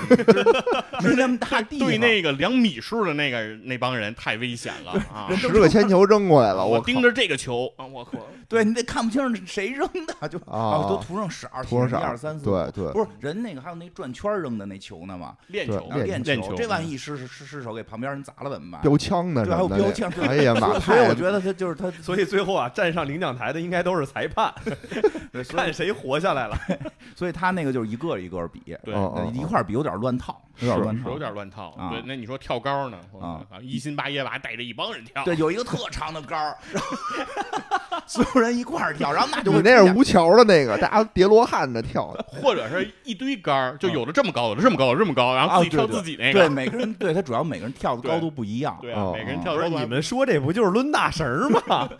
[1.02, 1.88] 没那么大地方。
[1.88, 5.28] 对那个两米数的那个那帮人太危险了 啊！
[5.36, 8.18] 十个铅球扔过来了，我盯着这个球啊，我靠！
[8.48, 9.88] 对你得看不清是谁扔
[10.20, 18.80] 的，就啊都涂上色儿，涂上色儿一二三四，对对不是人那个还有那转圈扔的那球呢嘛，对练球，练练球，这万一失失失手给旁边人砸了怎么办？
[18.82, 24.52] 标枪呢对，还有标枪，哎呀妈， 所以我觉得他就是他，所以最后啊，站上领奖台的应该都是裁判
[25.48, 26.58] 看谁活下来了。
[27.16, 28.94] 所以他那个就是一个一个比，对，
[29.32, 31.70] 一块比有点乱套，有点是乱套，有点乱套。
[31.78, 32.98] 啊对，那你说跳高呢？
[33.20, 36.96] 啊靠一心八耶娃带着一帮人跳，对，有一个特长的杆儿，然后
[38.06, 42.08] 所有人一块儿跳，然后那就会你那是无桥的那个，大家叠罗汉的跳，
[42.42, 46.50] 或者是一堆杆儿，就有的这么高，这么高，的这么高，然后自己跳自己那个对个。
[46.50, 51.88] 每个人对他主要每个人跳的高度不一样，对啊，哦每个人跳的高度还你们说这不就是抡大绳儿吗？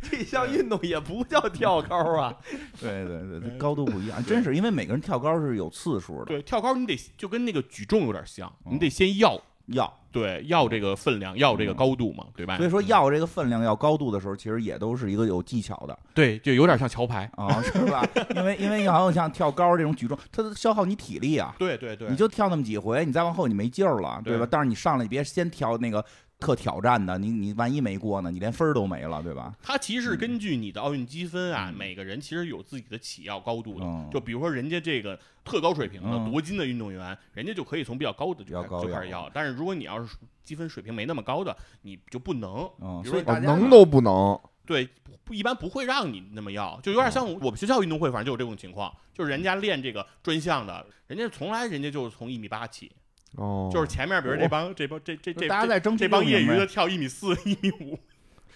[0.00, 2.32] 这项运动也不叫跳高啊。
[2.80, 9.38] 对对对对，高度不一样，真是因为每个人跳高是有次数的，对跳高，你得就跟那个举重有点像，嗯你得先要
[9.72, 12.56] 要，对要这个分量，要这个嗯高度嘛，对吧？
[12.56, 17.30] 所以说要这个分量要高度的时候，其实也都是一个有技巧的对，就有点像桥牌。
[17.36, 18.06] 啊，是吧？
[18.34, 24.44] 因为 因为你好像像跳高这种举重，它都消耗你体力啊，对对对，你就跳那么几回，你再往后你没劲儿了，对吧？
[24.44, 26.04] 对但是你上来你别先跳那个
[26.40, 29.54] 特挑战的，你你万一没过呢，你连分儿都没了，对吧？
[29.62, 33.84] 它其实是根据你的奥运积分啊，嗯每个人其实有自己的起要高度的。
[33.84, 39.30] 嗯就比如说人家这个特高水平的嗯夺金的运动员，人家就可以从比较高的就开始要。
[39.32, 42.68] 但是如果你要是积分水平没那么高的，你就不能。
[42.80, 44.88] 嗯，比如说哦所以大家能都不能，对，
[45.24, 52.90] 不一般不会让你那么要，就有点像我们学校运动会，反正就有这种情况，就是人家练这个专项的，人家从来人家就是从一米八起，
[53.36, 57.98] 哦，就是前面比如这帮这帮这这这大家在争这帮业余的跳一米四、一米五，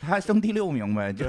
[0.00, 1.26] 还争第六名呗，就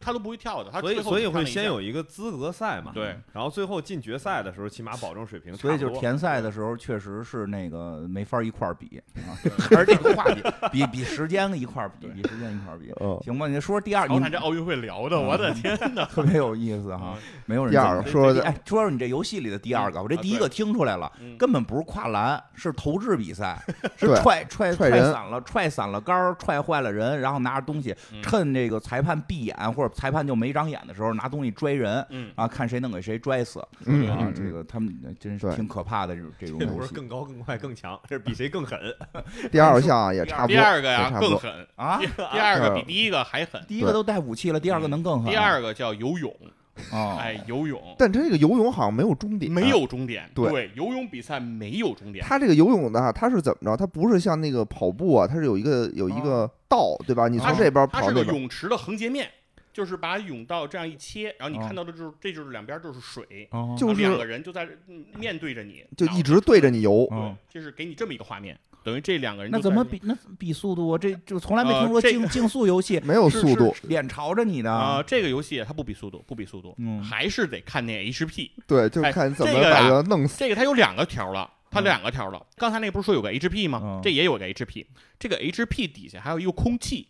[0.00, 5.56] 他都不会跳的，他所以最后所以会先有一个资格赛嘛，对，然后最后进决赛的时候，起码保证水平。
[5.56, 9.30] 所以就是田赛的时候，确实是那个没法一块儿比啊，
[9.70, 10.86] 还是这个话题， 比。
[10.96, 13.46] 比时间一块儿比，比时间一块儿比，嗯，行吧？
[13.48, 16.04] 你说说第二，你看这奥运会聊的，我的天哪！
[16.10, 18.42] 特别有意思哈啊，没有人第二说的。
[18.42, 21.36] 哎，说说你这游戏里的第二个，我这啊第一个听出来了，嗯。
[21.36, 23.62] 根本不是跨栏，是投掷比赛，
[23.96, 28.22] 是踹踹踹散了，踹散了杆儿，踹坏了人，然后拿着东西，嗯。
[28.22, 32.04] 趁这个裁判闭眼或者裁判就没长眼的时候，拿东西拽人。
[32.10, 33.68] 嗯，啊，看谁能给谁拽死啊！
[33.86, 38.78] 嗯啊这个他们真是挺可怕的这种这种这不是更高、更快、更强，这是比谁更狠。
[39.52, 41.98] 第二项也差不多， 第二个呀更狠，啊！
[42.00, 43.62] 第第二个比第一个还狠。
[43.68, 45.30] 第一个都带武器了，第二个能更狠。
[45.30, 46.34] 第二个叫游泳，
[46.92, 49.68] 啊，哎，游泳但这个游泳好像没有终点，没。
[49.68, 53.76] 有终点，对对，游泳比赛没有终点，他这个游泳的，它是怎么着？
[53.76, 57.28] 它不是像那个跑步啊，它是有一个有一个道，对吧？
[57.28, 59.28] 你从这边它是个泳池的横截面，
[59.76, 67.06] 就是把甬道这样一切，然后你哦看到的就是这就是两边就是水，哦就然后两个人就在嗯面对着你，就一直对着你游。
[67.10, 70.00] 对哦，这是给你这么一个画面，等于这两个人就那怎么比？
[70.02, 70.96] 那比速度啊？
[70.98, 75.02] 这就从来没呃听说这竞竞速游戏 没有是速度，是脸朝着你的啊？
[75.02, 78.50] 这个游戏它不比速度，不比速度，嗯还是得看那 HP。
[78.66, 80.38] 对，就哎看怎么这个呀把它弄死。
[80.38, 82.46] 这个它有两个条了，它嗯两个条了。
[82.56, 84.00] 刚才那个不是说有个 HP 吗嗯？
[84.02, 84.86] 这也有个 HP，
[85.18, 87.08] 这个 HP 底下还有一个空气，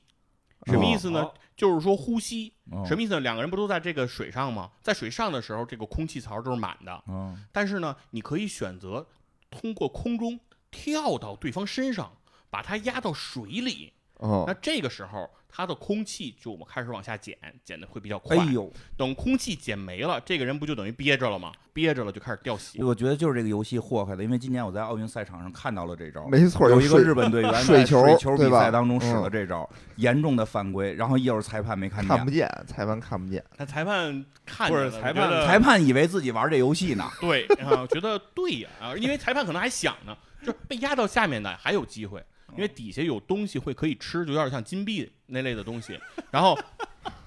[0.66, 1.34] 什么意思呢哦？
[1.56, 3.20] 就是说呼吸，哦什么意思呢？
[3.20, 4.70] 两个人不都在这个水上吗？
[4.82, 9.06] 在水上的时候，这个空气槽都是满的，哦但是呢，你可以选择
[9.50, 10.38] 通过空中
[10.70, 12.12] 跳到对方身上，
[12.50, 13.92] 把它压到水里。
[14.18, 18.36] 哦那，这个时候，它的空气就我们开始往下减，减的会比较快。
[18.36, 21.50] 哎呦，等空气减没了，这个人不就等于憋着了吗？
[21.72, 22.84] 憋着了就开始掉血。
[22.84, 26.28] 我觉得就是这个游戏祸害的，因为今年我在奥运赛场上看到了这招。
[26.28, 29.66] 没错，有一个日本队员 在水球水球比赛当中使了嗯这招，
[29.96, 33.42] 严重的犯规，然后一会儿裁判没看见，看不见，裁判看不见。
[33.56, 37.10] 那裁判看不是裁判裁判以为自己玩这游戏呢。
[37.18, 42.22] 对啊，觉得对呀啊，因为裁判可能还想呢，就是被压到下面的还有机会，
[42.56, 45.98] 因为底下有东西会可以吃，就有点像金币那类的东西。
[46.30, 46.58] 然后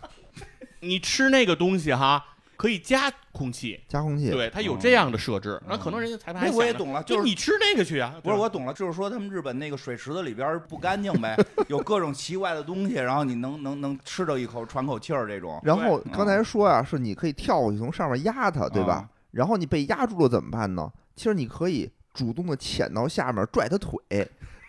[0.82, 2.24] 你吃那个东西哈，
[2.56, 5.62] 可以加空气，加空气，对，它有这样的设置。
[5.68, 11.38] 那可能人家裁判还想着那我也懂了，就是你吃那个去啊，不是我懂了，就是说他们日本那个水池子里边儿不干净呗，
[11.68, 15.60] 有各种奇怪的东西，然后你能能能吃着一口喘口气儿这种。
[15.64, 19.10] 然后刚才说呀，是你可以跳过去从上面压它，对吧啊？
[19.32, 20.92] 然后你被压住了怎么办呢？
[21.16, 24.00] 其实你可以主动的潜到下面拽他腿，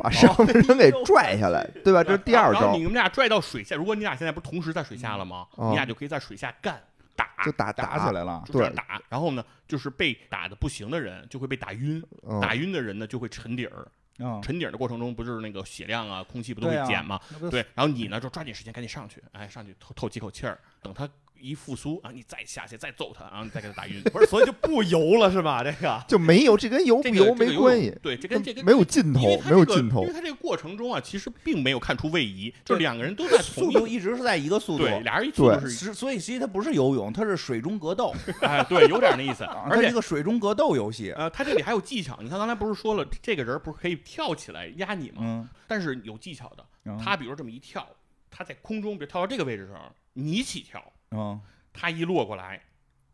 [0.01, 2.03] 把上面人给拽下来，对吧？
[2.03, 5.47] 这是第二招然后你，们俩拽到水下，如果你俩现在不是同时在水下了吗？
[5.57, 6.83] 嗯你俩就可以在水下干
[7.15, 9.01] 打，就打打起来了，对打。
[9.09, 13.87] 然后呢，就是被打的不行的人就会被打晕，嗯打晕的人呢就会沉底儿。
[14.23, 17.19] 嗯，沉底儿的过程中，不就是那个血量啊、空气不都会减吗？
[17.51, 21.09] 对，然后你呢就抓紧时间赶紧上去，哎，上去透透几口气儿，等他
[21.41, 24.03] 一复苏啊，你再下去再揍他，然后你再给他打晕。
[24.13, 25.65] 不是，所以就不游了是吧？
[25.65, 30.13] 这个 就没有这跟游不这个游没关系，对，这跟这跟没有尽头因为，他没有尽头因为。
[30.13, 34.85] 他这个过程中啊，其实并没有看出位移，就两个人都在同速一度一直是在一个速度。
[34.85, 39.45] 对，俩人一速度是，所以其实它不是游泳，它是水中格斗， 哎，对，有点那意思。
[39.45, 41.13] 啊而且一个水中格斗游戏。
[41.13, 42.19] 呃，他这里还有技巧。
[42.21, 45.17] 你看刚才不是说了，这个人不是可以跳起来压你吗？
[45.21, 46.65] 嗯，但是有技巧的。
[46.87, 47.87] 嗯他比如这么一跳，
[48.31, 51.41] 他在空中，比如跳到这个位置上，你起跳，嗯
[51.73, 52.61] 他一落过来，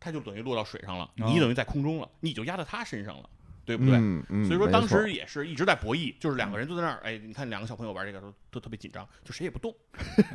[0.01, 3.29] 他就等于落到水上了，哦你等于在空中了，你就压到他身上了，
[3.65, 3.97] 对不对？
[3.97, 9.75] 嗯嗯，所以说当时也是一直在博弈，就是两个人都在那儿，哎，你看两个小朋友玩这个都都特别紧张，就谁也不动，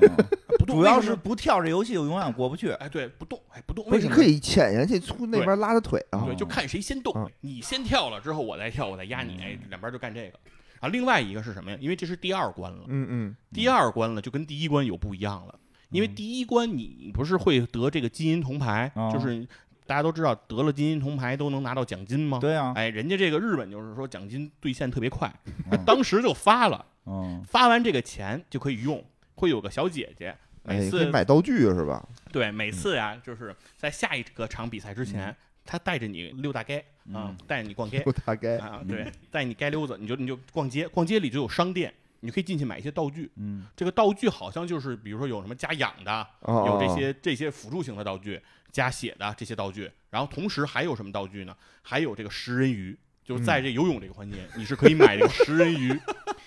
[0.02, 0.10] 嗯
[0.60, 2.69] 不动， 主要是不跳这游戏，我永远过不去。
[2.74, 4.15] 哎对不动，哎不动，为什么？
[4.15, 6.36] 可以潜下去，从那边拉他腿啊对，。
[6.36, 10.39] 就看谁先动嗯，你先跳了之后我再跳，我再压你，嗯哎，两边就干这个。
[10.80, 11.78] 啊，另外一个是什么呀？
[11.82, 15.60] 因为这是第二关了，嗯嗯，第二关了就跟第一关有不一样了，
[15.92, 19.48] 因为嗯第一关你不是会得这个金银铜牌，哦就是
[19.86, 22.40] 大家都知道得了金银铜牌都能拿到奖金吗？
[22.40, 25.32] 对啊，哎，人家这个日本就是说奖金兑现特别快，
[25.70, 29.04] 嗯当时就发了，嗯发完这个钱就可以用，
[29.36, 32.08] 会有个小姐姐，哎，每次可以买道具是吧？
[32.32, 36.80] 对每次呀，就是在下一个场比赛之前，她带着你溜大街
[37.12, 41.94] 啊嗯，带着你逛街溜大街啊，对，带你街溜子，你就你就逛街，逛街里就有商店。
[42.22, 51.56] 你可以进去买一些道具，嗯这个道具好像就是，比如说有什么加氧的，哦，有这哦些这些辅助型的道具，加血的这些道具，然后同时还有什么道具呢？
[51.82, 56.00] 还有这个食人鱼，就是在这游泳这个环节，你是可以买这个食人鱼。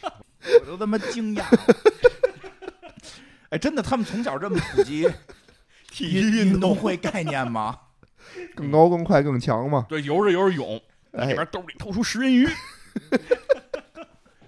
[0.61, 1.45] 我都他妈惊讶。
[3.51, 5.09] 哎，真的，他们从小这么普及
[5.91, 7.79] 体育运动会概念吗？
[8.55, 9.87] 更高更快更强吗。
[9.89, 10.81] 对，游着游着泳，
[11.13, 12.49] 哎里边兜里掏出食人鱼，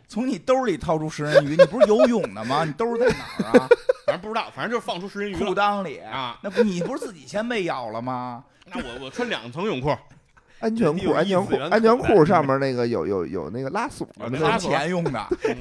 [0.09, 2.65] 从你兜里掏出食人鱼， 你不是游泳的吗？
[2.65, 3.15] 你兜在哪
[3.51, 3.69] 儿啊？
[4.07, 5.55] 反正不知道，反正就是放出食人鱼裤了。
[5.55, 6.39] 裆里啊？
[6.43, 8.45] 那不你不是自己先被咬了吗？
[8.73, 9.97] 那我我穿两层泳裤，
[10.61, 15.57] 安全裤，安全裤安全裤上面那个有有有那个拉锁的那个拉锁钱用的，嗯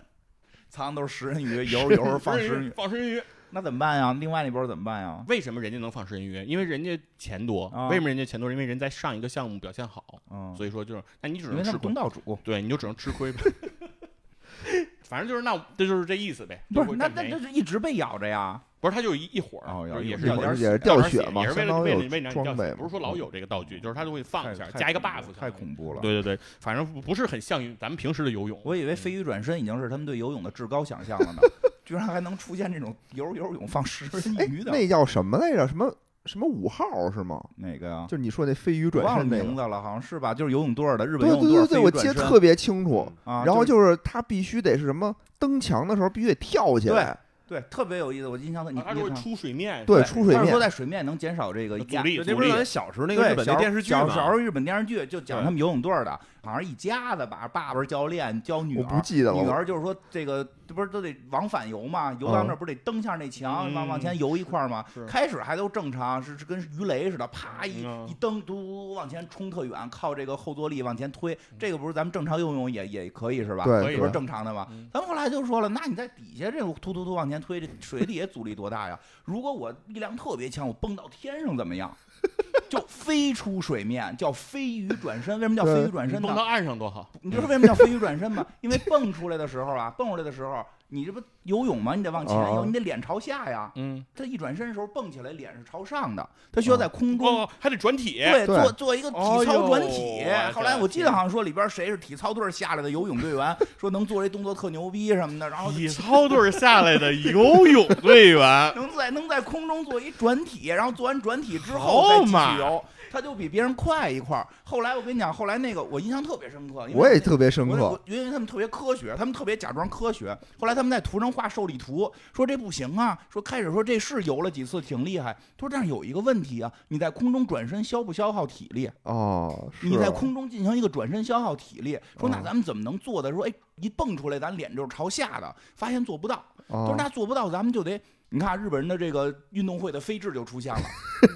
[0.70, 3.22] 藏的都是食人鱼，游着游着放食人鱼，放食人鱼。
[3.50, 4.16] 那怎么办呀？
[4.18, 5.24] 另外那波怎么办呀？
[5.28, 6.42] 为什么人家能放食人鱼？
[6.44, 7.66] 因为人家钱多。
[7.66, 8.50] 啊为什么人家钱多？
[8.50, 11.94] 因为人在上一个项目表现好，嗯，所以说就是，那你只因为他是能吃亏东。
[11.94, 13.40] 道主，对，你就只能吃亏呗。
[15.02, 16.62] 反正就是那，这就是这意思呗。
[16.68, 18.60] 不就是会那那这占便宜是一直被咬着呀？
[18.78, 26.00] 不是，他就一一会儿，哦就是也是也是掉血嘛，也是为了相当为了为了让你掉装备嘛，血不是说老有这个道具，就是他就会放一下，太加一个 buff，太恐怖了。
[26.00, 28.58] 对对对，反正不不是很像于咱们平时的游泳。
[28.64, 31.42] 我以为飞鱼转身已经是他们对游泳的至高想象了呢，
[31.90, 35.66] 居然还能出现这种游着游着泳放食人哎鱼，的，那叫什么来着？
[35.66, 35.92] 什么
[36.24, 37.42] 什么五号是吗？
[37.56, 38.06] 哪个呀？
[38.08, 39.42] 就是你说那飞鱼转身那个。
[39.42, 40.32] 名字了，好像是吧？
[40.32, 43.12] 就是游泳队的日本对游泳队儿对对对，我记得特别清楚。
[43.24, 50.60] 啊，然后就就是他必须得是什么登墙的时候必须得跳起来，对特别有意思，我印象特你他说出水面，对，出水面他说。
[50.60, 52.64] 在水面能减少这个压阻力，那不是咱。
[52.64, 64.84] 小时候那个，日本小那电视剧小小时嘛候日本电视剧就讲他们游泳队儿的，好像一家子吧，爸爸是教练教女我不儿，记得了，女儿就是说这个这不是都得往返游嘛，游到那儿不是得蹬下那墙，嗯往往前游一块儿吗？
[65.06, 71.36] 开始还都正常，是是跟鱼雷似的，啪一嗯一蹬，嘟嘟嘟往前冲特远，靠这个后坐力往前推。
[71.58, 73.64] 这个不是咱们正常游泳也也可以是吧？
[73.64, 74.88] 对可以这不是正常的吗嗯？
[74.92, 78.98] 咱们后来就说了，那你在底下这种突突突往前推，这水底下阻力多大呀？
[79.24, 81.94] 如果我力量特别强，我蹦到天上怎么样？
[82.68, 85.34] 就飞出水面，叫飞鱼转身。
[85.40, 86.36] 为什么叫飞鱼转身呢你蹦？
[86.36, 88.46] 到岸上多好，你知道为什么叫飞鱼转身吗？
[88.60, 91.94] 因为蹦出来的时候啊，蹦出来的时候，你这不游泳吗？
[91.94, 93.70] 你得往前游，哦你得脸朝下呀。
[93.76, 97.26] 嗯，他一转身的时候蹦起来，脸是朝上的，他需要在空中。
[97.26, 100.24] 哦，还得转体，对，做做一个体操转体。
[100.52, 108.40] 后来我记得好像说里边谁是体操队下来的游泳队员，说能做这动作特牛逼什么的，然后体操队下来的游泳队员，
[108.76, 114.46] 能在能在空中做一转体，然后做完转体之后再继续游，他就比别人快一块儿。
[114.64, 118.00] 后来我跟你讲，后来那个我印象特别深刻，因为我也特别深刻。
[118.06, 120.36] 因为他们特别科学，他们特别假装科学。
[120.58, 128.90] 后来他他们在图上画受力图，说这不行啊，说开始说这是游了几次挺厉害，他说但是有一个问题啊，你在空中转身消不消耗体力？
[129.02, 133.30] 哦，是你在空中进行一个转身消耗体力，说那哦咱们怎么能做的？
[133.30, 136.42] 说哎，一蹦出来咱脸就是朝下的，发现做不到。
[136.66, 140.82] 他说哦那做不到，咱们就得你看日本人的这个运动会的飞智就出现了，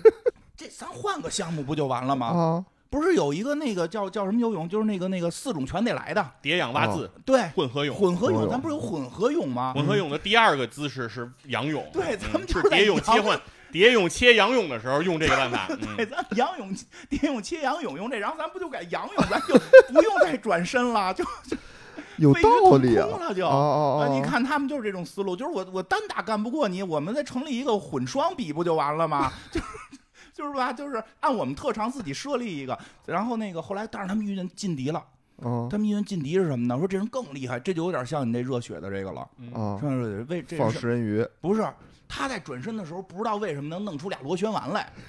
[0.57, 2.65] 这咱换个项目不就完了吗？
[2.95, 7.97] 啊，不是有一个那个叫叫什么游泳，就是那个那个四种全得来的，蝶泳蛙自对，混合泳。
[7.97, 9.73] 混合泳，咱不是有混合泳吗？
[9.75, 13.41] 混合泳的第二个姿势是仰泳，对嗯咱们就是在蝶泳切换，
[13.73, 15.67] 蝶泳切仰泳的时候用这个办法。
[15.97, 16.75] 对，嗯，咱仰泳、
[17.09, 19.55] 蝶泳、切仰泳用这，然后咱不就改仰泳，咱就
[19.93, 21.25] 不用再转身了，就
[22.19, 23.45] 有飞鱼腾道理啊空，了就。
[23.45, 29.33] 哦哦啊，哦，你看他们就是这种思路，就是我我单打干不过你，我们再成立一个混双比不就完了吗？
[29.51, 29.67] 就是
[30.35, 35.03] 就是吧，就是按我们特长自己设立一个，然后那个后来，但是他们遇见劲敌了，
[35.37, 36.77] 哦他们遇见劲敌是什么呢？
[36.77, 39.27] 说这人更厉害，这就有点像你那热血的这个了。
[39.53, 41.65] 哦，像热血为这放是食人鱼，不是
[42.09, 44.93] 他在转身的时候，不知道为什么能弄出俩螺旋丸来。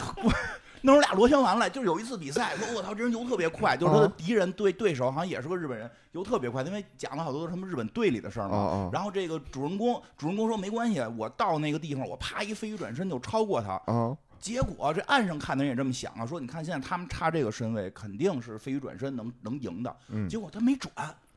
[0.82, 8.90] 弄出俩螺旋丸来，就是有一次比赛，说我操，这人游特别快，就是他的啊敌人对对手好像也是个日本人，游特别快，因为讲了好多他们日本队里的事儿嘛。
[8.92, 13.72] 然后这个主人公，主人公说没关系，我到那个地方，我啪一飞鱼转身就超过他。
[13.92, 19.94] 啊，结果这岸上看的人也这么想啊，说你看现在他们差这个身位，肯定是飞鱼转身能能赢的。
[20.08, 20.92] 嗯结果他没转，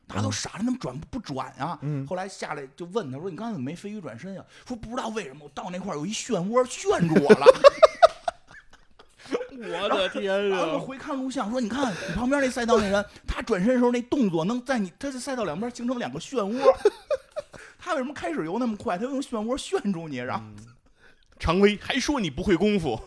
[0.06, 1.78] 大家都傻了，怎么转不不转呀？
[1.82, 7.46] 嗯后来下来就问他说：“你刚才怎么没飞鱼转身呀？”说不知道为什么，我到那块儿有一漩涡旋住我了。
[9.58, 16.60] 我的天 然后我回看录像说：“你看你旁边那赛道那人，他转身的时候那动作能在你他在赛道两边形成两个漩涡。
[17.78, 18.96] 他为什么开始游那么快？
[18.96, 20.44] 他用漩涡旋住你，然后
[21.38, 22.98] 常威还说你不会功夫，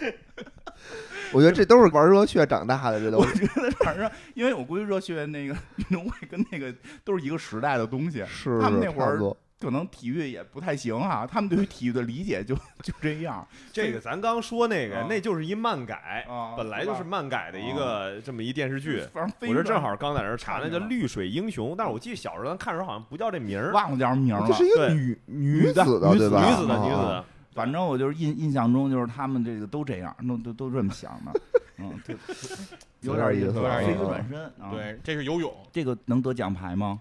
[1.32, 6.74] 我觉得这都是玩热血长大的，这都我觉得反正因为我估计热血那个运动会跟那个
[7.04, 9.18] 都是一个时代的东西，是他们那会儿
[9.58, 13.46] 可能体育也不太行哈、他们对于体育的理解就就这样。
[13.72, 19.00] 这个咱刚说那个啊，那就是一漫改啊，本来就是漫改的一个这么一电视剧。
[19.14, 24.66] 反正飞我这正好刚在那儿查，那叫《绿水英雄》，但是我记得小时候咱看的时候好像不叫这名儿，忘了叫什么名儿了这是。
[24.66, 31.40] 一个对女女的女子的女子的女子啊的，反正我就是印印象中就是他们这个都这样，都都都这么想的。
[31.78, 32.14] 嗯，对，
[33.00, 37.00] 有点点意思有点意思飞鱼转身啊，，对，这是游泳，这个能得奖牌吗？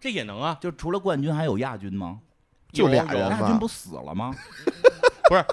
[0.00, 2.20] 这也能啊，就除了冠军还有亚军吗？
[2.72, 4.34] 就俩亚军不死了吗？
[5.28, 5.44] 不是，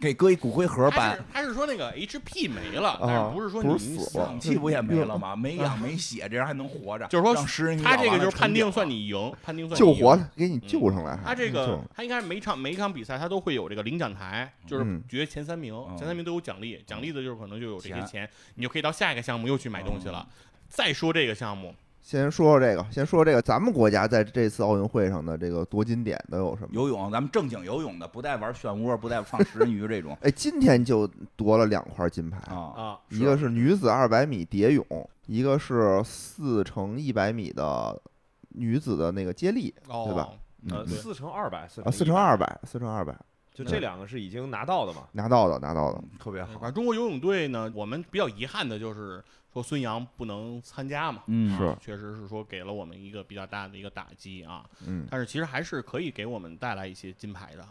[0.00, 5.36] 给搁一骨灰盒他搬，他是说那个 HP 没了，但啊是不是说你是死了氧气不也没了吗？
[5.36, 7.06] 没氧没血，这人还能活着？
[7.08, 7.34] 就是说
[7.82, 11.18] 他这个就是判定算你赢，判定算你赢救活了，给你救上来。
[11.24, 20.26] 他这个他应该是每场每一场比赛他都会有这个领奖台，就是嗯决前三名，嗯前三名都有奖励，奖励的就是可能就有这些钱钱，你就可以到下一个项目又去买东西了。
[20.68, 26.68] 再说这个项目，先说说这个，先说说这个，咱们国家在这次奥运会上的这个夺金点都有什么？
[26.72, 32.60] 游泳，咱们正经游泳的，不带玩漩涡，不带放食人鱼这种 哎，今天就夺了两块金牌，啊。
[32.76, 34.84] 啊，一个是女子二百米蝶泳，
[35.24, 37.98] 一个是四乘一百米的
[38.50, 40.28] 女子的那个接力哦，对吧
[40.68, 43.16] 呃，嗯四乘二百，四啊，四乘二，百，四乘二百
[43.54, 45.04] 就这两个是已经拿到的嘛？
[45.12, 46.04] 拿到的，拿到的。
[46.18, 54.68] 特别好反，正中国游泳队呢，我们比较遗憾的就是说孙杨不能参加嘛，嗯是啊确实是说给了我们一个比较大的一个打击啊。
[54.86, 57.66] 嗯，但是其实还是可以给我们带来一些金牌的，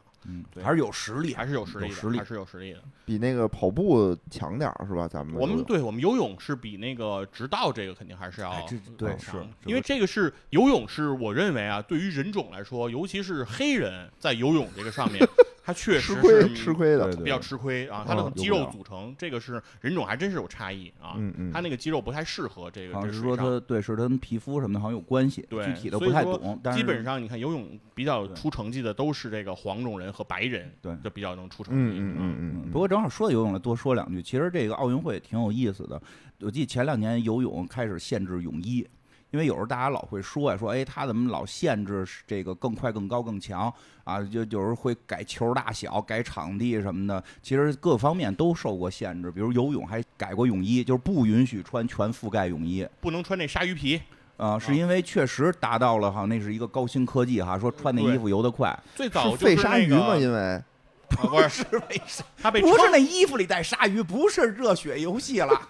[0.64, 2.18] 还是有实力，还是有实力的，有实力。
[2.18, 2.80] 还是有实力的。
[3.06, 5.08] 比那个跑步强点儿是吧？
[5.08, 8.54] 咱们我们对我们游泳是比那个直道这个肯定还是要
[8.98, 9.32] 对是
[9.66, 15.22] 因为这个是游泳是我认为啊，对于人种来说，尤其是黑人在游泳这个上面，
[15.66, 17.14] 他确实吃亏是吃亏的。
[17.18, 23.20] 比较吃亏啊，他嗯的肌肉组成这个是人种还真是有差异啊，嗯嗯，他那个肌肉不太适合这个好像是。
[23.20, 31.80] 说他对是他跟皮肤什么的好像有关系，对具体的不太懂，基本上你看游泳比较出成绩的都是这个黄种人和白人，对就比较能出成绩。
[31.80, 34.22] 嗯嗯嗯嗯，嗯，不过正好说到游泳了，多说两句。
[34.22, 36.02] 其实这个奥运会挺有意思的。
[36.40, 38.88] 我记得前两年游泳开始限制泳衣，
[39.32, 43.74] 因为有时候大家老会说呀，说哎他怎么老限制这个更快、更高、更强
[44.04, 44.22] 啊？
[44.22, 47.24] 就有时候会改球大小、改场地什么的。
[47.42, 52.88] 其实各方面都受过限制，比如游泳还改过泳衣，就是不允许穿全覆盖泳衣。
[53.02, 54.02] 不能穿那鲨鱼皮。
[54.38, 60.16] 啊，是因为确实达到了哈，那是一个高新科技哈，说穿那衣服游得快，最早是就是鲨鱼吗？
[60.16, 60.64] 因为啊
[61.10, 62.24] 不是 是为啥？
[62.42, 65.54] 他被不是那衣服里带鲨鱼，不是热血游戏了。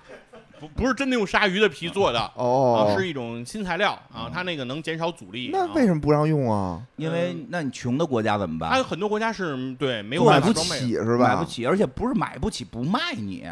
[0.59, 2.31] 不不是真的用鲨鱼的皮做的。
[2.35, 5.49] 哦啊，，是一种新材料啊，它那个能减少阻力。
[5.51, 6.81] 那啊为什么不让用啊？
[6.95, 8.69] 因为那你穷的国家怎么办？
[8.69, 11.27] 还有很多国家是嗯对没有买不起是吧？
[11.27, 13.45] 买不起，而且不是买不起不卖你，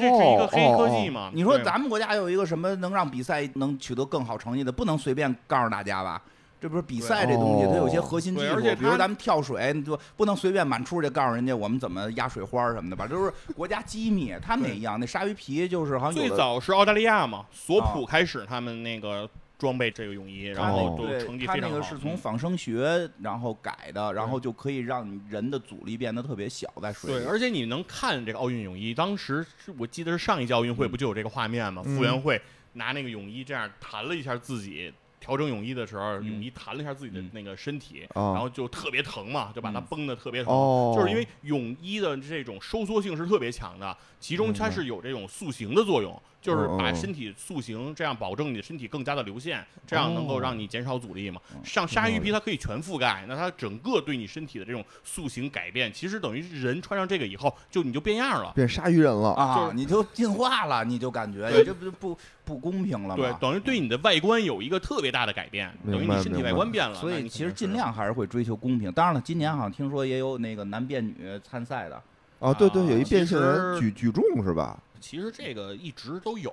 [0.00, 1.30] 这是一个哦黑科哦技嘛？
[1.34, 6.20] 你说咱们国家有一个什么能让比赛能取得更好成绩的，不能随便告诉大家吧？
[6.60, 13.06] 这不是比赛这东西，它有些核心技术，对而且比如咱们跳水，你就不能随便满处去告诉人家我们怎么压水花什么的吧？
[13.06, 14.34] 这都是国家机密。
[14.40, 19.28] 他们也一样，那鲨鱼皮就是好像最早是澳大利亚嘛，索啊普开始他们那个
[19.58, 21.68] 装备这个泳衣，然后对成绩非常好。
[21.68, 27.24] 他那个是从嗯仿生学然后改的，然后就可以让人的阻力变得特别小，在水里。
[27.24, 31.82] 对，而且你能看这个奥运泳衣，当时是我记得是上一届奥运会不就有这个画面吗？
[31.86, 32.40] 嗯傅园慧
[32.74, 34.92] 拿那个泳衣这样弹了一下自己。
[35.20, 40.52] 调整泳衣的时候，嗯泳衣弹了一下自己的嗯那个身体，啊然后就特别疼嘛，就把它嗯绷得特别疼。
[40.52, 51.38] 哦，就是因为泳衣的这种收缩性是特别强的，其中它是有这种塑形的作用，就是把身体塑形，这样保证你的身体更加的流线，这样能够哦让你减少阻力嘛。
[51.52, 58.50] 嗯像鲨鱼皮它可以全覆盖，那它整个对你身体的这种塑形改变，其实等于人穿上这个以后，就你就变样了。
[58.54, 59.34] 变鲨鱼人了。
[59.34, 63.16] 啊，你就进化了，你就感觉你这不不不公平了吗？
[63.16, 66.94] 对，等于对你的外观有一个特别大的改变，等于你身体外观变了。
[66.94, 68.90] 所以其实尽量还是会追求公平。
[68.90, 72.02] 当然了，今年好像听说也有那个男变女参赛的，
[72.44, 74.78] 哦，对对，有一变性人举举重是吧？
[75.00, 76.50] 其实这个一直都有，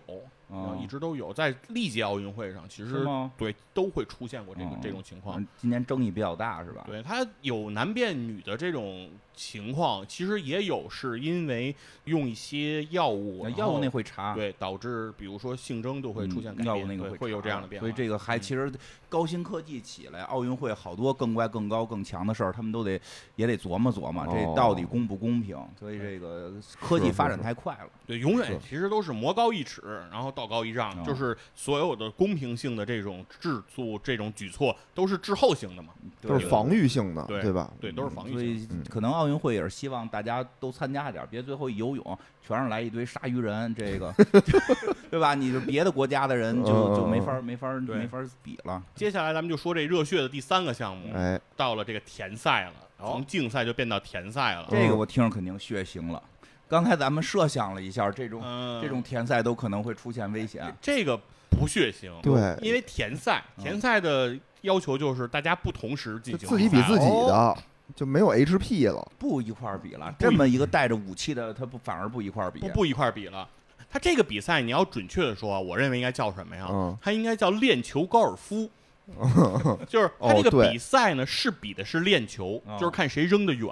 [0.50, 3.06] 啊啊，一直都有，在历届奥运会上，其实？
[3.38, 5.40] 对都会出现过这个哦这种情况。
[5.42, 6.84] 嗯今年争议比较大是吧？
[6.88, 11.76] 对，他有男变女的这种情况，其实也有是因为
[12.06, 14.34] 用一些药物，那药物那会查。
[14.36, 17.88] 对导致，比如说性征都会出现改嗯药物变，那个会对会有这样的变化。
[17.88, 18.72] 所以这个还嗯其实
[19.10, 23.00] 高新科技起来，奥运会好多更快、更高、更强的事儿，他们都得
[23.36, 25.58] 也得琢磨琢磨，这哦到底公不公平？
[25.80, 27.90] 所以这个科技发展太快了。
[28.06, 35.94] 对，永远其实都是魔高一尺，然后道高一丈，哦就是所有的公平性的这种制度、这种举措都是滞后性的嘛。
[36.22, 37.72] 都是防御性的，对对吧？
[37.80, 38.56] 对，都是防御所性。
[38.58, 44.12] 以嗯可能奥运会也是希望大家都参加点儿，别最后一游泳全是来一堆鲨鱼人，这个
[45.12, 45.36] 对吧？
[45.36, 48.82] 你就别的国家的人就嗯就没法没法对没法比了。
[48.96, 54.66] 接下来咱们就说这热血的第三个项目，哎，到了这个田赛了，从竞赛就变到田赛了。
[54.72, 56.22] 这个我听着肯定血腥了。
[56.68, 60.74] 刚才咱们设想了一下，这种嗯，这种田赛都可能会出现危险。
[60.82, 61.20] 这个
[61.50, 67.64] 不血腥，对因为田赛，嗯田赛的要求就是大家不同时进行自己比自己哦的，
[67.96, 69.12] 就没有 HP 了。
[69.18, 72.68] 不一块儿比了，这么一个带着武器的，他不反而不一块儿比不。
[72.70, 73.48] 不一块儿比了。
[73.90, 76.68] 他这个比赛，你要准确的说，我认为应该叫什么呀？
[76.70, 78.70] 嗯它应该叫链球高尔夫。
[79.90, 83.70] 就是他这个比赛呢，是比的是链球，哦就是看谁扔得远。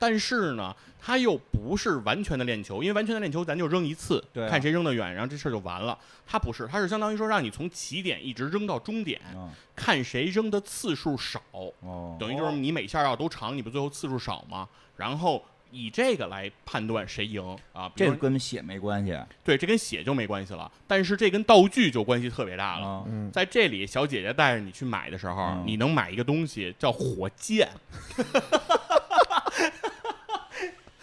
[0.00, 5.96] 但是呢，它又不是完全的练球，因为完全的练球咱就扔一次，对啊看谁扔得远，然后这事儿就完了。
[6.26, 11.42] 它不是，它是相当于说让你从起点一直扔到终点，嗯看谁扔的次数少。
[11.82, 14.66] 哦，等于就是你每下要都长，你不最后次数少吗？
[14.96, 17.42] 然后以这个来判断谁赢
[17.74, 17.88] 啊。
[17.90, 23.04] 比这个说跟血没关系对，这跟血就没关系了，但是这跟道具就关系特别大了。
[23.32, 27.68] 在这里，小姐姐带着你去买的时候，嗯你能买一个东西叫火箭。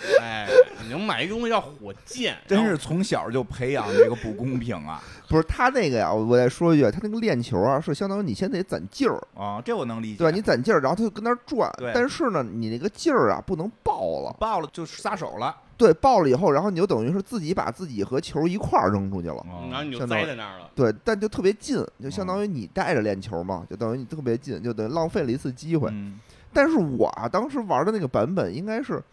[0.22, 0.48] 哎，
[0.84, 5.02] 你能买一个东西叫火箭，真是从小就培养这个不公平啊！
[5.30, 10.18] 不是他那个呀，我再说一句，他那个练球啊，是相当于你先得攒劲儿，啊，这我能理解。
[10.18, 10.32] 对？
[10.32, 19.46] 你攒劲儿，然后他就跟那儿转对，但是呢，你那个劲儿啊不能爆了，爆了就撒手了，对，爆了以后，然后你就等于是自己把自己和球一块儿扔出去了。
[19.46, 20.70] 嗯然后你就栽在那儿了。
[20.74, 25.90] 对，但就特别近，就相当于你带着练球嘛，就等于你特别近，就等于浪费了一次机会。
[25.92, 26.20] 嗯
[26.54, 29.04] 但是我啊，当时玩的那个版本应该是，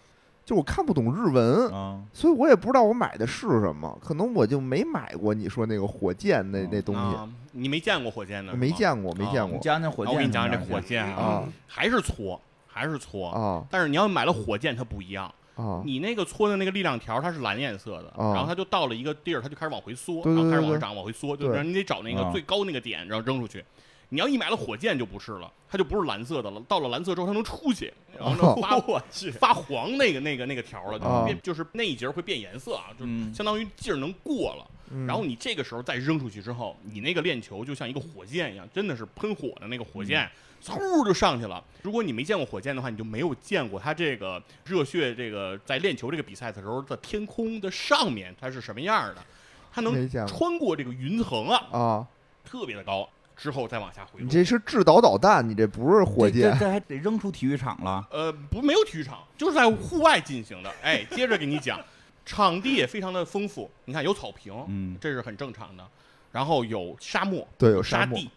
[0.44, 9.56] 就我看不懂日文，啊，所以我也不知道我买的是什么，可能我就没买过你说那个火箭那哦那东西，啊，你没见过火箭的我是吗没见过，没啊见过。
[9.56, 10.14] 你讲讲火箭。
[10.14, 11.44] 我给你讲讲这火箭啊。
[11.66, 13.30] 还是搓，还是搓。
[13.30, 13.64] 啊。
[13.70, 15.32] 但是你要买了火箭，它不一样。
[15.56, 15.80] 啊！
[15.84, 18.34] 你那个搓的那个力量条，它是蓝颜色的，啊。
[18.34, 20.80] 然后它就到了一个地儿，它就开始往回缩，对对然后开始往对对。
[20.80, 21.58] 上涨，往回缩，就对。
[21.58, 22.32] 是你得找那个啊。
[22.32, 23.64] 最高那个点，然后扔出去。
[24.10, 26.60] 你要一买了火箭就不是了，它就不是蓝色的了。
[26.68, 34.70] 到了蓝色之后，它能出去，然后呢发 我去，发黄那个那个那个条了，就啊变就是那一节会变颜色啊，就嗯相当于劲儿能过了。
[34.90, 40.30] 嗯然后你这个时候再扔出去之后，你那个链球就像一个火箭一样，真的是喷火的那个火箭，
[40.62, 41.64] 嗖就上去了。
[41.82, 49.24] 如果你没见过火箭的话，你就没有见过它这个热血这个在链球这个比赛的时候的天空的上面它是什么样的，
[49.72, 52.06] 它能穿过这个云层啊，啊！
[52.44, 54.24] 特别的高，之后再往下回落。
[54.24, 58.06] 你这是制导导弹，你这不是火箭这这还得扔出体育场了。
[58.10, 60.72] 呃，不，没有体育场，就是在户外进行的。
[60.82, 61.80] 哎，接着给你讲，
[62.24, 63.70] 场地也非常的丰富。
[63.84, 65.86] 你看有草坪，嗯这是很正常的。
[66.32, 68.30] 然后有沙漠，对有有沙地。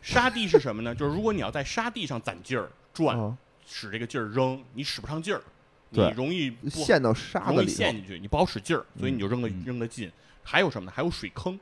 [0.00, 0.94] 沙地是什么呢？
[0.94, 3.36] 就是如果你要在沙地上攒劲儿转，啊
[3.66, 5.40] 使这个劲儿扔，你使不上劲儿，
[5.88, 10.12] 你容易陷到沙子里头，陷进去，你不好使劲儿，所以你就扔的嗯扔的近。
[10.42, 10.92] 还有什么呢？
[10.94, 11.58] 还有水坑，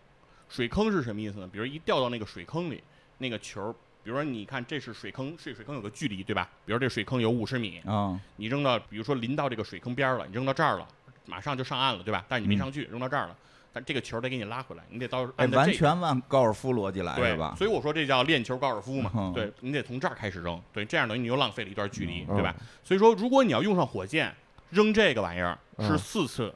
[0.52, 1.48] 水坑是什么意思呢？
[1.50, 2.82] 比如一掉到那个水坑里，
[3.16, 3.72] 那个球儿，
[4.04, 6.46] 比如说你看这是水坑，这水坑有个距离，对吧？
[6.66, 10.86] 比如这水坑有五十米，啊，你扔到，比如说临到这个水坑边儿了，你扔到这儿了，
[11.24, 12.22] 马上就上岸了，对吧？
[12.28, 13.36] 但是你没嗯上去，扔到这儿了，
[13.72, 17.54] 但这个球儿得给你拉回来，你得到哎，完全按高尔夫逻辑来对吧？
[17.56, 22.66] 所以我说这叫练球高尔夫嘛，嗯对你得从这儿开始扔，对，这样等于你又浪费了一段距离，对吧嗯？
[22.84, 24.34] 所以说，如果你要用上火箭
[24.68, 26.54] 扔这个玩意儿是嗯四次，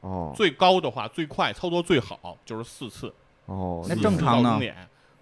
[0.00, 3.12] 哦最高的话最快操作最好就是四次，
[3.48, 4.60] 哦，那正常呢。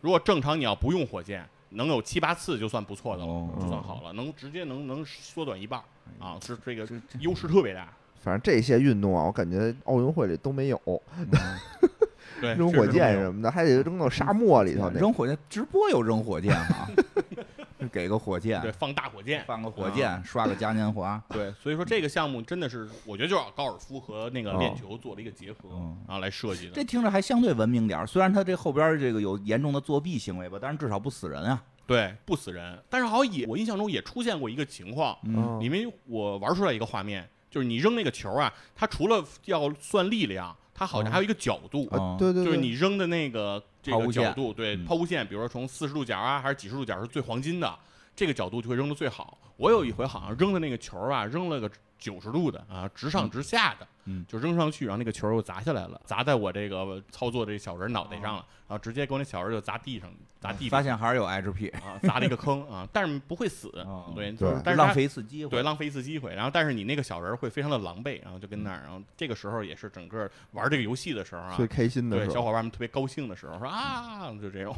[0.02, 5.84] 如果正常你要不用火箭，能有七八次就算不错的了，哦就算好了，能直接能能缩短一半儿
[6.24, 6.86] 啊，是这个
[7.20, 7.88] 优势特别大。
[8.20, 10.80] 反正这些运动啊，我感觉奥运会里都没有，
[11.18, 11.26] 嗯
[12.40, 16.88] 对，扔火箭什么的，还得扔到沙漠里头扔火箭，直播有扔火箭啊，
[17.92, 26.72] 给个火箭对，，放大火箭，放个火箭，刷个嘉年华，对，所以说这个项目真的是，我觉得就是高尔夫和那个练哦球做了一个结合，嗯然后来设计的。
[26.72, 28.06] 这听着还相对文明点儿。
[28.06, 31.62] 虽然它这后边这个有严重的作弊行为吧，但是至少不死人啊。
[31.86, 44.22] 对，不死人，但是好像也我印象中也出现过一个情况，嗯，因为我玩出来一个画面，就是你扔那个球啊，它除了要算力量，它好像还有一个角度，对对对，就是你扔的那个这抛物线。
[44.22, 44.84] 个角度，对嗯。
[44.84, 47.74] 抛物线，比如说从四十度角啊，还是几十度角是最黄金的，
[48.16, 49.38] 这个角度就会扔的最好。
[49.56, 65.50] 我有一回好像扔的那个球啊，扔了个九十度的啊，直上直下的，嗯就扔上去，然后那个球又砸下来了，砸在我这个操作这小人脑袋上了，然后直接给我那小人就砸地上，砸地上发现还是有 HP，啊，砸了一个坑啊，但是不会死哦，对，对但是浪费一次机会。
[65.50, 66.34] 对，浪费一次机会。
[66.34, 74.76] 然后，但是你那个小人会非常的狼狈，然后就跟那儿，然后这个时候也是整个玩这个游戏的时候啊最，开心的对时候，小伙伴们特别高兴的时候，说啊，就这种，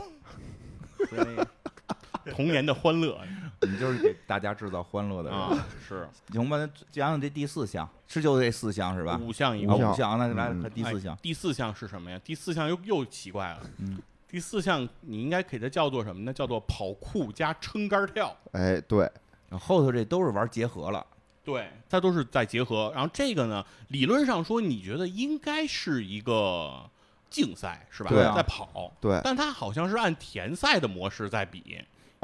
[1.11, 1.49] 所以那个
[2.35, 3.18] 童年的欢乐
[3.62, 5.39] 你就是给大家制造欢乐的人。
[5.39, 6.57] 啊，是行吧，
[6.93, 9.18] 讲讲这第四项，是就这四项是吧？
[9.20, 9.79] 五项一啊，共。
[9.81, 11.18] 项五项，那来第四项哎。
[11.20, 12.20] 第四项是什么呀？
[12.24, 13.61] 第四项又又奇怪了。
[13.79, 16.33] 嗯，第四项你应该给它叫做什么呢？
[16.33, 18.37] 叫做跑酷加撑杆跳。
[18.53, 19.11] 哎，对，
[19.51, 21.05] 后头这都是玩结合了。
[21.45, 22.93] 对，它都是在结合。
[22.95, 26.89] 然后这个呢，理论上说，你觉得应该是一个
[27.31, 28.11] 竞赛是吧？
[28.11, 31.83] 对啊在跑，对但它好像是按田赛的模式在比，哦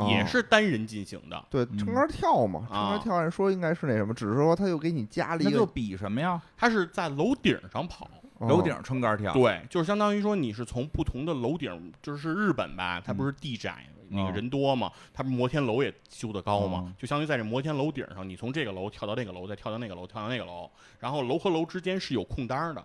[0.09, 1.45] 也是单人进行的。
[1.49, 1.79] 对，嗯。
[1.79, 6.41] 撑杆跳嘛，撑啊杆跳按说应该是那什么，只是说他又给你加了那就一个比什么呀？
[6.57, 8.49] 他是在楼顶上跑，哦。
[8.49, 9.33] 楼顶撑杆跳。
[9.33, 14.35] 对，就是相当于说你是从不同的楼顶，就是日本吧，它不是地窄，那个嗯。
[14.35, 16.95] 人多嘛，它不是摩天楼也修得高嘛，嗯。
[16.99, 20.69] 就相当于在这摩天楼顶上，你从这个楼跳到那个楼，再跳到那个楼，跳到那个楼，
[20.99, 22.81] 然后楼和楼之间是有空单儿的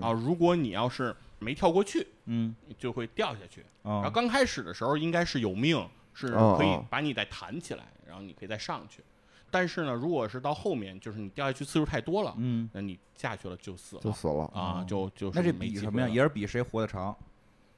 [0.00, 0.10] 啊。
[0.12, 2.54] 如果你要是没跳过去，嗯。
[2.76, 3.64] 就会掉下去。
[3.82, 5.84] 然后啊刚开始的时候应该是有命，
[6.26, 9.02] 是可以把你再弹起来，然后你可以再上去。
[9.50, 14.44] 但是呢，如果是到后面，就是你掉下去次数太多了，嗯，那你下去了就死了就死了。
[14.52, 16.08] 啊，就就那这是比什么呀？
[16.08, 17.16] 也是比谁活得长。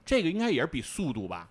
[0.04, 1.48] 这个应该也是比速度吧？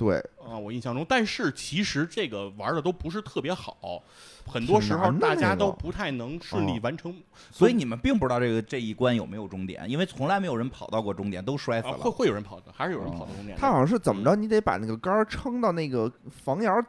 [0.00, 4.02] 对，啊，我印象中，但是其实这个玩的都不是特别好，
[4.46, 7.14] 很多时候大家都不太能顺利哦完成，
[7.50, 12.10] 所以你们并不知道这个这一关有没有终点，因为从来没有人跑到过终点，都摔死啊，会。
[12.10, 13.56] 会有人跑的，还是有人跑到终点的。
[13.60, 16.82] 他好像是怎么嗯着，你得把那个杆儿撑到那个房檐儿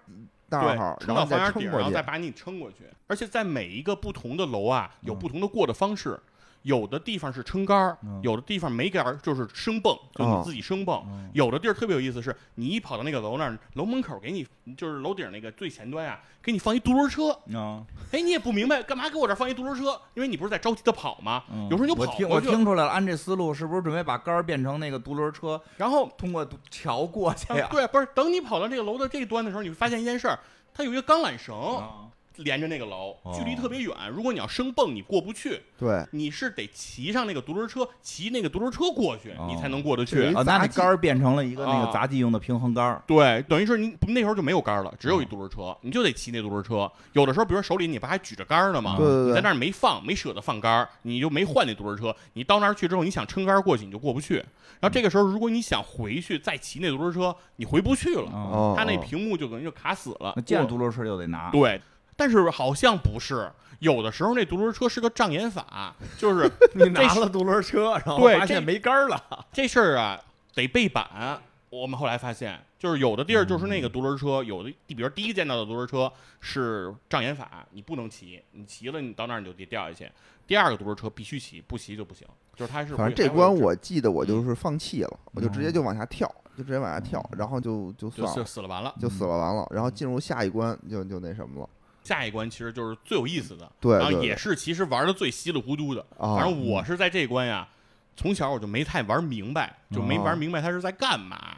[0.47, 1.83] 那对儿，，撑然后再到房檐顶，然。
[1.83, 2.77] 后再把你撑过去。
[3.07, 6.17] 而且在每一个不同的楼啊，有嗯不同的过的方式。
[6.63, 11.03] 有的地方是撑杆儿嗯，有的地方没杆儿，就是升蹦，就你哦自己升蹦。
[11.07, 14.45] 嗯有的地儿特别有意思，是你一跑到那个楼那儿，楼门口给你
[14.75, 17.29] 就是楼顶那个最前端啊，给你放一独轮车。
[17.53, 17.81] 啊，
[18.11, 21.43] 哎，你也不明白干嘛给我这儿放一独轮车，因为你不是在着急的跑吗？
[21.51, 21.67] 嗯。
[21.69, 27.67] 有时候你就我听我听出来了，按这思路是不是准备把杆儿变成那个独轮车，然后通过桥过去呀？
[27.71, 30.37] 对，不是等你跑到这个楼的这一端的时候，你会发现一件事儿，
[30.73, 31.55] 它有一个钢缆绳。
[31.77, 32.07] 啊
[32.37, 33.93] 连着那个楼，哦距离特别远。
[34.13, 40.23] 如果你要升蹦，你过不去，对，你是得骑上那个独轮车，骑那个独轮车过去，哦你才能过得去。
[40.33, 43.01] 啊，那那杆儿变成了一个那啊个杂技用的平衡杆儿。
[43.05, 46.91] 对，等于是你那时候就没有杆儿了，只哦有一独轮车，你就得骑那独轮车。
[47.13, 48.91] 有的时候，比如说手里你不还举着杆儿呢吗？
[48.91, 52.15] 啊对对对你在那儿没放，没舍得放杆儿，你就没换那独轮车。
[52.33, 54.35] 你到那儿去之后，你想撑杆儿过去，你就过不去。
[54.79, 60.33] 然后这个时候，如果你想回去再骑那独轮车，你回不去了，啊，哦，它那哦屏幕就等于就卡死了。
[60.35, 61.51] 那见着独轮车就得拿。
[61.51, 61.79] 对，
[62.21, 69.19] 但是好像不是，有的时候那独轮车是个障眼法， 就是你拿了独轮车，然后发现没杆儿了，
[69.51, 70.21] 这事儿啊
[70.53, 71.41] 得背板。
[71.71, 76.11] 我们后来发现，就是有的地儿就是那个独轮车，有的比如第一个见到的独轮车
[76.41, 80.11] 是障眼法，你不能骑，你骑了你到那儿你就得掉下去。
[80.45, 82.27] 第二个独轮车必须骑，不骑就不行。
[82.55, 88.93] 就是它是反正这关我记得我就是放弃了，我就直接哦就往下跳，就直接往下跳，然后就就算了，死了完了。
[89.01, 91.69] 就死了完了，然后进入下一关就就那什么了。
[92.03, 96.01] 下一关其实就是最有意思的，对然后也是其实玩的最稀里糊涂的。
[96.17, 97.67] 啊，反正我是在这一关呀，
[98.15, 101.57] 从小我就没太玩明白，就没玩明白他是在干嘛。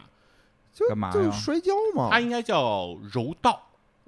[0.73, 1.13] 就干嘛呀？
[1.13, 2.09] 就是摔跤嘛。
[2.11, 3.61] 它应该叫柔道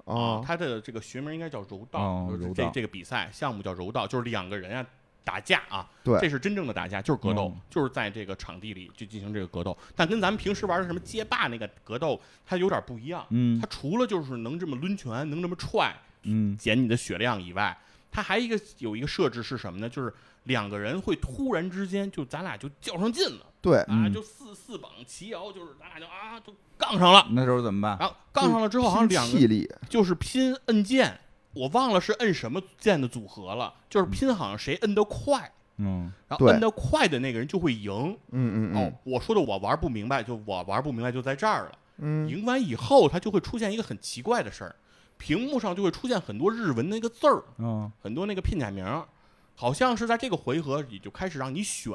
[0.04, 4.84] 啊，它的这个学名应该叫柔道，这这个比赛项目叫柔道，就是两个人啊
[5.22, 6.18] 打架啊，对。
[6.18, 7.60] 这是真正的打架，就是格斗，嗯。
[7.70, 13.24] 就是在这个场地里去进行这个格斗，但跟咱们平时玩的什么街霸那个格斗，它有点不一样。
[13.30, 13.60] 嗯。
[13.60, 15.94] 它除了就是能这么抡拳，能这么踹，
[16.26, 16.56] 嗯。
[16.56, 17.76] 减你的血量以外，
[18.10, 19.88] 它还一个有一个设置是什么呢？
[19.88, 20.12] 就是
[20.44, 23.46] 两个人会突然之间就咱俩就较上劲了。
[23.60, 24.12] 对，啊，嗯。
[24.12, 27.26] 就四四膀齐摇，就是咱俩就啊就杠上了。
[27.30, 27.96] 那时候怎么办？
[27.98, 31.18] 然后杠上了之后，好像两个气力，就是拼摁键，
[31.52, 36.12] 我忘了是摁什么键的组合了，就是拼好像谁摁得快，嗯。
[36.28, 38.16] 然后摁得快的那个人就会赢。
[38.30, 41.72] 嗯嗯哦，我说的我玩不明白，就我玩不明白就在这儿了。
[41.72, 44.76] 嗯嗯，赢完以后，它就会出现一个很奇怪的事儿，
[45.18, 48.84] 屏幕上就会出现很多日文那个字儿，嗯很多那个片假名，
[49.54, 51.94] 好像是在这个回合里就开始让你选，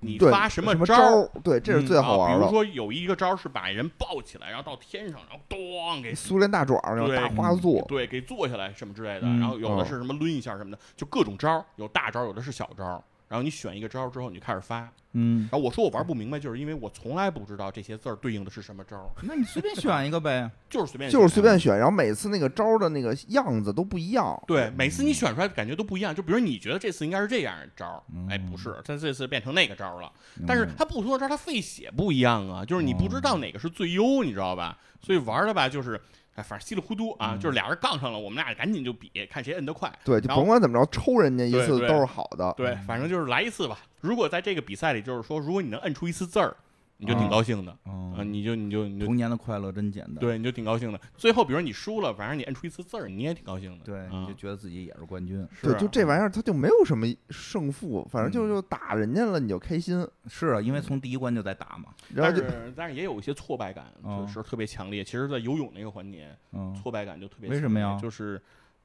[0.00, 1.22] 你发什么招招儿。
[1.22, 1.30] 儿？
[1.44, 2.38] 对，这是嗯最好玩啊。
[2.38, 2.50] 比如。
[2.50, 9.22] 说有一个招儿是把人抱起来，然后到天上，然后咣给苏联大爪儿那种大花坐，对，给坐下来什么之类的。
[9.22, 13.02] 嗯然后有的哦是什么抡一下什么的，就各种招儿，有大招儿，有的是小招儿。
[13.30, 14.92] 然后你选一个招儿之后，你就开始发。
[15.12, 20.50] 嗯，然后我说我玩不明白，就是因为我从来不知道这些字儿对应的是什么招儿，那你随便选一个呗。
[20.68, 21.76] 就是随便就是随便选。
[21.76, 24.36] 然后每次那个招儿的那个样子都不一样。
[24.48, 26.12] 对，每次你选出来感觉都不一样。
[26.12, 30.12] 就比如你觉得这次应该是这样的招儿，哎，不嗯是，它这次变成那个招儿了。
[30.44, 34.76] 但是它不同的招儿，它费血不一样啊，就是你不知道哪个是最优，你知道吧？
[35.00, 36.00] 所以玩的吧，就是
[36.40, 39.92] 哎，反正稀里糊涂啊，嗯就是俩人杠上了，我们俩赶紧就比，看谁摁得快。
[40.04, 42.52] 对，就甭管怎么着，抽人家一次都是好的。
[42.56, 43.78] 对，反正就是来一次吧。
[44.00, 46.56] 如果在这个比赛里，就是说，如果你能摁出一次字儿，
[47.00, 50.16] 你就挺高兴的啊，嗯，你就你就你就童年的快乐真简单。
[50.16, 51.00] 对，你就挺高兴的。
[51.16, 53.84] 最后，比如你输了，反正你摁出一次字儿，你也挺高兴的。
[53.84, 55.48] 对，啊你就觉得自己也是冠军。
[55.62, 61.94] 对，是啊就这玩意儿，它就没有什么胜负，反正就嗯就打人家了，你就开心，是啊，因为从第一关就在打嘛。
[62.14, 65.02] 但然后就是但是也有一些挫败感，哦就是特别强烈。
[65.02, 67.48] 其实，在游泳那个环节，嗯，挫败感就特别。
[67.48, 68.38] 为什么呀就是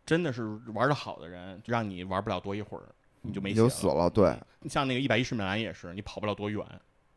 [0.05, 2.83] 真的是玩的好的人，让你玩不了多一会儿，
[3.23, 4.09] 你就没你血就死了。
[4.09, 6.65] 对，你像那个一百一十米栏也是，你跑不了多远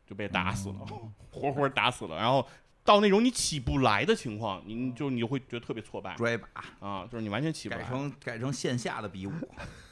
[0.08, 2.16] 就被打死了，哦 活活打死了。
[2.16, 2.46] 然后
[2.84, 6.48] 到那种你起不来的情况，你就你就会觉得特别挫败拽把
[6.80, 7.88] 啊，就是你完全起不改来。
[7.88, 9.32] 成改成线下的比武。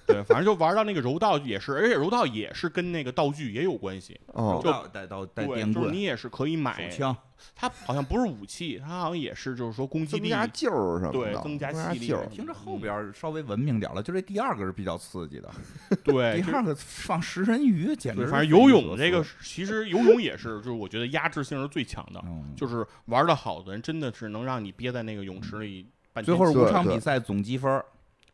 [0.06, 4.18] 对，反正就玩到那个柔道也是，而且柔道也是跟那个道具也有关系。
[4.28, 7.16] 哦，就带刀带对，电棍、就是你也是可以买手，枪，
[7.54, 10.28] 它好像不是武器，它好像也是就是说攻击力。
[10.28, 12.14] 增加劲儿什么的，对增加气力。
[12.30, 15.50] 听着后边稍微文明点了，就这第二个是比较刺激的，
[16.04, 26.26] 对，第二个放食人鱼简直，是反正游泳这个是， 其实游泳也是，就是我觉得压制性是最强的，嗯就是玩的好的人真的是能让你憋在那个泳池里半天。
[26.26, 27.84] 最后是五场比赛总积分儿，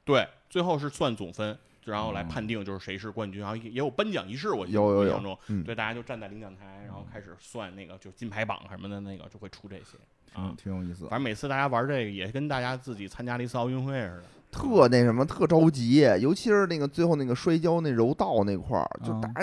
[0.05, 9.97] 对，最后是算总分，然后来哦判定就是谁是冠军，然后也也有颁奖仪式，我记得有有有我印象中，嗯对，大家就站在领奖台，然后开始算那个就金牌榜什么的那个就会出这些
[10.35, 10.57] 啊嗯，。
[10.63, 11.13] 挺有意思反。
[11.19, 14.25] 正每次大家玩这个也跟大家自己参加了一次奥运会似的。
[14.51, 19.43] 特那什么，特着急，尤其是那个最后那个摔跤那柔道那块儿，就啊打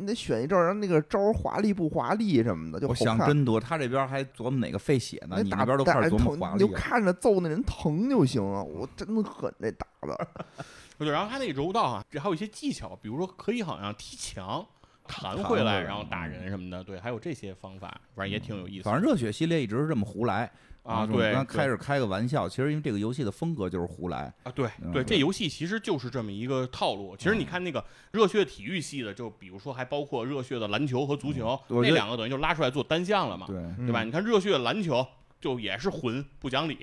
[0.00, 3.18] 你你得选一招，然后那个招儿华丽不华丽什么的，就我好看。
[3.18, 6.68] 想真多，他这边还琢磨哪个费血呢，那打你那边都开始琢磨打人疼，你就。
[6.74, 8.62] 看着揍那人疼就行啊！
[8.62, 10.28] 我真的狠，这打的。
[10.98, 14.66] 对，然后他那个柔道啊，这还有一些技巧，比如说可以好像踢墙。
[15.06, 18.90] 弹回来，弹回来然后打人什么的，对，还有这些方法，反正也挺有意思的。
[18.90, 20.48] 反正热血系列一直是这么胡来
[20.82, 27.14] 啊，对，刚开始开个玩笑，其实因为这个游戏的风格就是胡来，啊，对嗯对，这游戏其实就是这么一个套路。
[27.16, 33.56] 其实你看那个热血体育系的，就比如说还包括热血的篮球和足球，那两个等于就拉出来做单项了嘛，对，
[33.86, 34.02] 对吧？
[34.02, 35.06] 嗯你看热血篮球
[35.40, 36.74] 就也是混不讲理，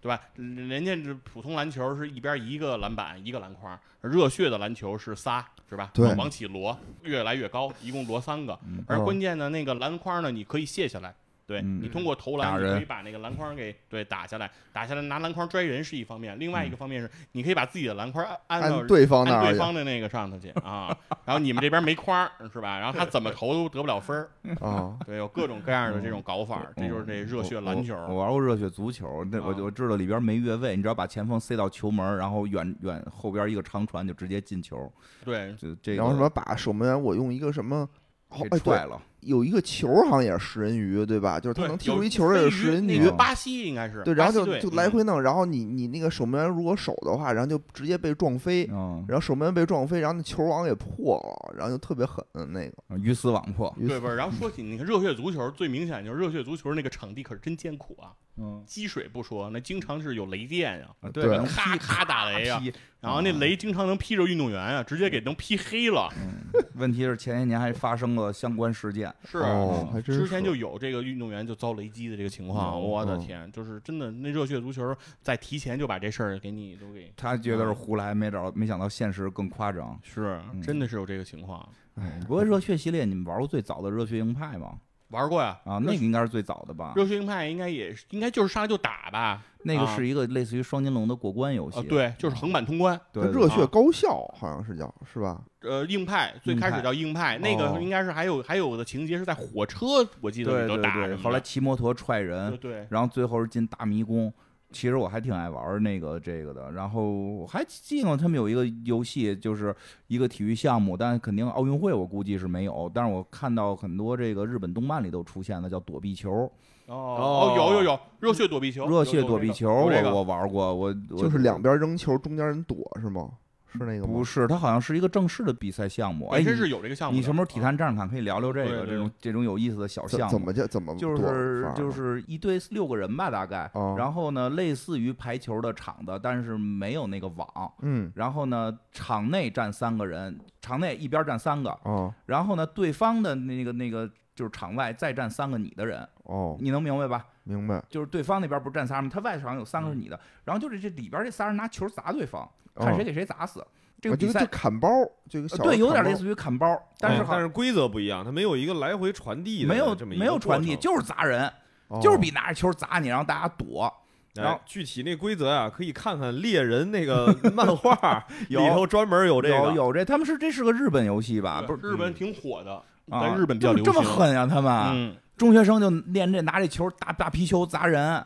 [0.00, 0.20] 对吧？
[0.36, 5.90] 人家这普通篮球是一边一个篮板一个篮筐，热血的篮球是仨，是吧？
[5.94, 8.58] 对往起摞，越来越高，一共摞三个。
[8.66, 11.14] 嗯而哦关键呢，那个篮筐呢，你可以卸下来。
[11.46, 22.78] 对嗯你通过投篮，你可以把那个篮筐给对打下来，打下来拿篮筐拽人是一方面，另外一嗯个方面是你可以把自己的篮筐按按对方那按对方的那个上头去啊，然后你们这边没筐儿是吧？
[22.78, 24.28] 然后他怎么投都得不了分儿，
[24.66, 27.94] 啊，对，有各种各样的这种搞法儿，这就是这热血篮球。
[27.94, 34.90] 我我玩过热血足球，那我啊就知道里边没越位，你只要把前锋塞到球门，然后远远后边一个长传就直接进球。
[35.24, 37.88] 对，就这个，然后什么把守门员，我用一个什么
[38.30, 39.00] 哎，踹了。
[39.24, 41.40] 有一个球好像也是食人鱼，对吧？
[41.40, 52.98] 就是他能踢出一球也是食人鱼那个，巴西应该是对，然后就就来嗯回弄，然后你你那个守门员如果守的话，然后就直接被撞飞，嗯，然后守门员被撞飞，然后那球网也破了，然后就特别狠那个。
[52.98, 53.74] 鱼死网破。
[53.78, 54.16] 对不是？
[54.16, 66.08] 然后说起那个热血足球，最明显就是热血足球那个场地可是真艰苦啊，嗯，积水不说，那经常是有雷电呀、啊对能咔咔打雷呀劈然后那雷经常能劈着运动员啊，直接给能劈黑了。
[66.16, 69.13] 嗯，问题是前些年还发生了相关事件。
[69.24, 79.98] 是，哦，还真是之前就有这个运动员就遭雷击的这个情况，我的天，就是真的那热血足球在提前就把这事儿给你都给，他觉得是胡来，没找，没想到现实更夸张。
[80.02, 81.66] 是嗯真的是有这个情况。
[81.96, 84.78] 哎不过热血系列你们玩过最早的热血硬派吗？
[85.08, 86.92] 玩过呀，啊，那个应该是最早的吧？
[86.96, 89.44] 热血硬派应该也是应该就是上来就打吧？
[89.62, 91.78] 那个啊是一个类似于双金龙的过关游戏。
[91.78, 93.00] 啊，对，就是横版通关。
[93.12, 95.40] 对，叫热血高校好像是叫是吧？
[95.64, 104.32] 呃，硬派最开始叫硬派，那个哦应该是还有还有的情节是在火车，我记得里头对对对，打后来骑摩托踹人，对，然后最后是进大迷宫。
[104.72, 109.72] 其实我还挺爱玩那个这个的，然后我还记得他们有一个游戏，就是
[110.08, 116.50] 一个体育项目，但肯定奥运会我估计是没有，但是我看到很多这个日本动漫里都出现的叫躲避球，
[116.86, 123.30] 哦哦，有有有，热血躲避球，热血躲避球，有这个我我玩过，我我就是两边扔球，中间人躲是吗？
[123.78, 124.12] 是那个吗？
[124.12, 126.28] 不是，它好像是一个正式的比赛项目。
[126.28, 127.16] 哎，是有这个项目。
[127.16, 130.30] 你什么时候体啊坛战士看可以聊聊这个这种这种有意思的小项目？
[130.30, 133.70] 怎怎么叫怎么就是就是一队六个人吧，大概。
[133.74, 137.48] 哦然后呢，类似于排球的场子，但是没有那个网。
[137.82, 147.26] 嗯然后呢，场内站三个人，场内一边站三个，哦然后呢，对方的那个那个就是场外再站三个你的人，哦，你能明白吧？
[147.44, 147.82] 明白。
[147.88, 149.10] 就是对方那边不是站仨吗？
[149.12, 153.64] 他外场有三个是你的，然后就是这里边这仨人拿球砸对方，看谁哦给谁砸死。
[154.00, 154.88] 这个比赛砍包，
[155.30, 161.50] 这个对有点类似于砍包，但是但是规则不一样，它没有一个来回传递的没有这么没有传递，就是砸人，
[161.88, 163.90] 哦就是比拿着球砸你，然后大家躲。
[164.34, 169.54] 然后哎具体那规则啊，可以看看猎人那个 漫画 里头专门有这个。
[169.54, 171.62] 有有这，他们是这是个日本游戏吧？
[171.66, 172.74] 不是日本挺火的，
[173.10, 174.02] 啊，在日本比较这么这么。
[174.02, 178.22] 狠呀、他们、嗯，中学生就练这拿这球大大皮球砸人。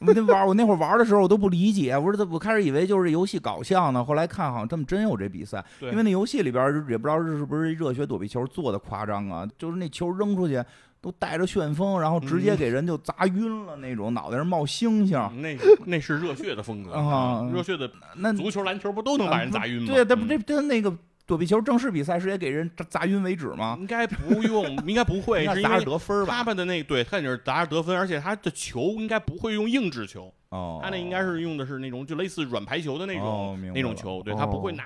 [0.00, 10.62] 我那玩我那会儿玩的时候我都不理解，我说这我开始以为就是游戏搞笑呢，后来看好像他们真有这比赛，因为那游戏里边儿也不知道是不是热血躲避球做的夸张啊，就是那球扔出去
[11.00, 15.18] 都带着旋风，然后直接嗯给人就砸晕了那种，脑袋上冒星星。
[15.40, 19.92] 那那是热血的风格啊热血的那足球、篮球不都能把人砸晕吗？
[19.92, 20.92] 对，但不嗯这这那个
[21.28, 23.76] 躲避球正式比赛是也给人砸砸晕为止吗？
[23.78, 26.38] 应该不用，应该不会， 应该砸着得分吧？
[26.38, 34.84] 他们的那对，他那是砸着得分，而且他的球应该不会用硬质球，哦，他那应该是用的是那种就类似软排球的那种、那种球，对他不会哦拿。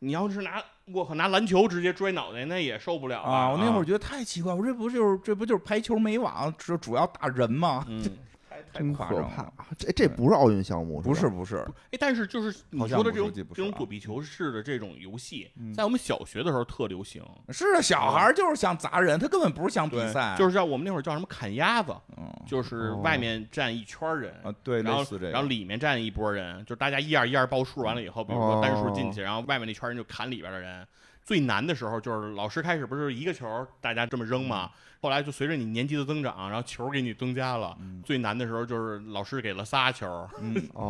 [0.00, 0.62] 你要是拿
[0.92, 3.50] 我靠拿篮球直接拽脑袋，那也受不了啊！
[3.50, 7.84] 我那会儿儿觉得太奇怪，我这不就是这不就是排球没网，主主要打人吗？
[7.88, 8.04] 嗯，
[8.72, 9.52] 太太真可夸张了。
[9.76, 17.22] 这这不是奥运项目，不是吧不是，哎，但是就是你好像说的这种记不是啊这种躲避球式的这种游戏嗯，在我们小学的时候特流行。
[17.50, 30.86] 是啊，小孩儿就是想砸人，他根本不是想比对赛，，就是是叫我们那会儿叫什么砍鸭子，嗯就是哦外面站一圈儿人，啊，对，然后似这个，然后里面站一波人，就是大家一二一二报数完了以后，比如说单数进去，哦然后外面那圈人就砍里边的人。
[31.28, 34.70] 最难的时候就是老师开始不是一个球大家这么扔嘛，
[35.02, 37.76] 后来就随着你年级的增长，然后球给你增加了。
[37.82, 40.26] 嗯最难的时候就是老师给了仨球，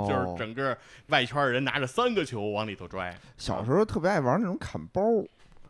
[0.08, 0.78] 就是整个
[1.08, 3.18] 外圈的人拿着三个球往里头拽。
[3.36, 5.02] 小时候特别爱玩那种砍包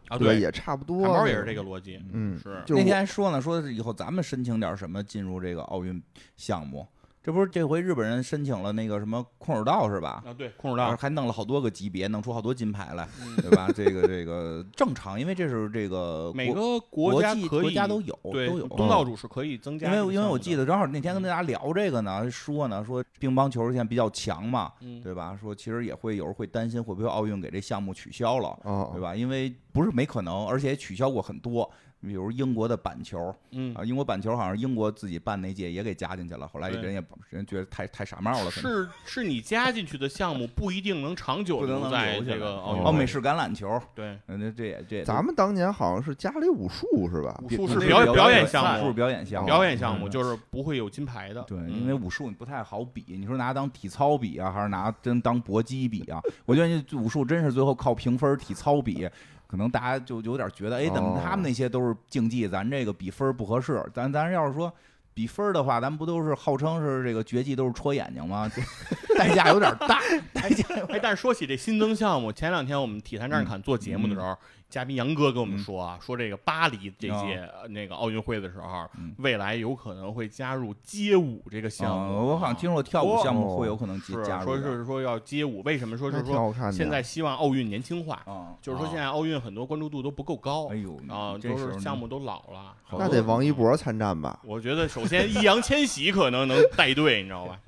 [0.08, 1.02] 啊，对，也差不多。
[1.02, 6.02] 砍包也是这个，逻辑，嗯，是那天还说呢，说是以后咱们申请点什么进入这个奥运
[6.36, 6.86] 项目，
[7.28, 10.22] 这不是这回日本人申请了那个什么空手道是吧？
[10.26, 13.68] 啊，对，空手道，还弄了好多个级别，弄出好多金牌来，嗯对吧？
[13.76, 18.66] 这个这个正常，因为这是这个 每国个国家际可以国家都有都有。
[18.68, 25.36] 东道主是可以增加因为因为我记得正好那天跟大家聊这个呢，说呢说乒乓球现在比较强嘛，嗯，对吧？
[25.38, 29.14] 说其实也会有人会担心会不会奥运给这项目取消了，哦，对吧？
[29.14, 31.70] 因为不是没可能，而且取消过很多，
[32.01, 47.36] 比如英国的板球嗯啊，英国板球好像英国自己办那届也给加进去了，后来人也人觉得太太傻帽了，是是你加进去的项目不一定能长久不能能留在这个奥运哦哦，美式橄榄球，对那，这这也这咱们当年好像是加了一武术是吧？
[47.42, 51.42] 武术是表演表演项目是表演项目，表演项目嗯就是不会有金牌的。
[51.42, 56.20] 对，嗯因为武术你不太好比，你说拿当体操比啊，还是拿真当搏击比啊？
[56.46, 59.09] 我觉得这武术真是最后靠评分体操比，
[59.49, 63.82] 可能大家就有点觉得，哎，怎么哦他们那些都是竞技，咱这个比分不合适？
[63.92, 64.72] 咱咱要是说
[65.14, 68.49] 比分的话，咱不都是号称是这个绝技都是戳眼睛吗？
[68.55, 68.62] 这
[69.18, 70.01] 代价有点大，
[70.32, 74.36] 代价哎，但是说起这新增项目，前两天我们体坛战士侃做节目的时候，
[74.68, 82.12] 嘉宾杨哥跟我们说啊，说这个巴黎这届、呃那个奥运会的时候，嗯未来有可能会加入街舞这个项目。
[82.12, 86.54] 嗯我好像听说跳舞项目会有可能加入的，说是说要街舞，为什么说是说。
[86.70, 88.22] 现在希望奥运年轻化？
[88.26, 92.74] 啊，就是说现在奥运很多关注度都不够高哎呦啊，都是项目都老了。
[92.92, 94.38] 那得王一博参战吧？
[94.44, 97.60] 我觉得首先易烊千玺可能能带队，你知道吧？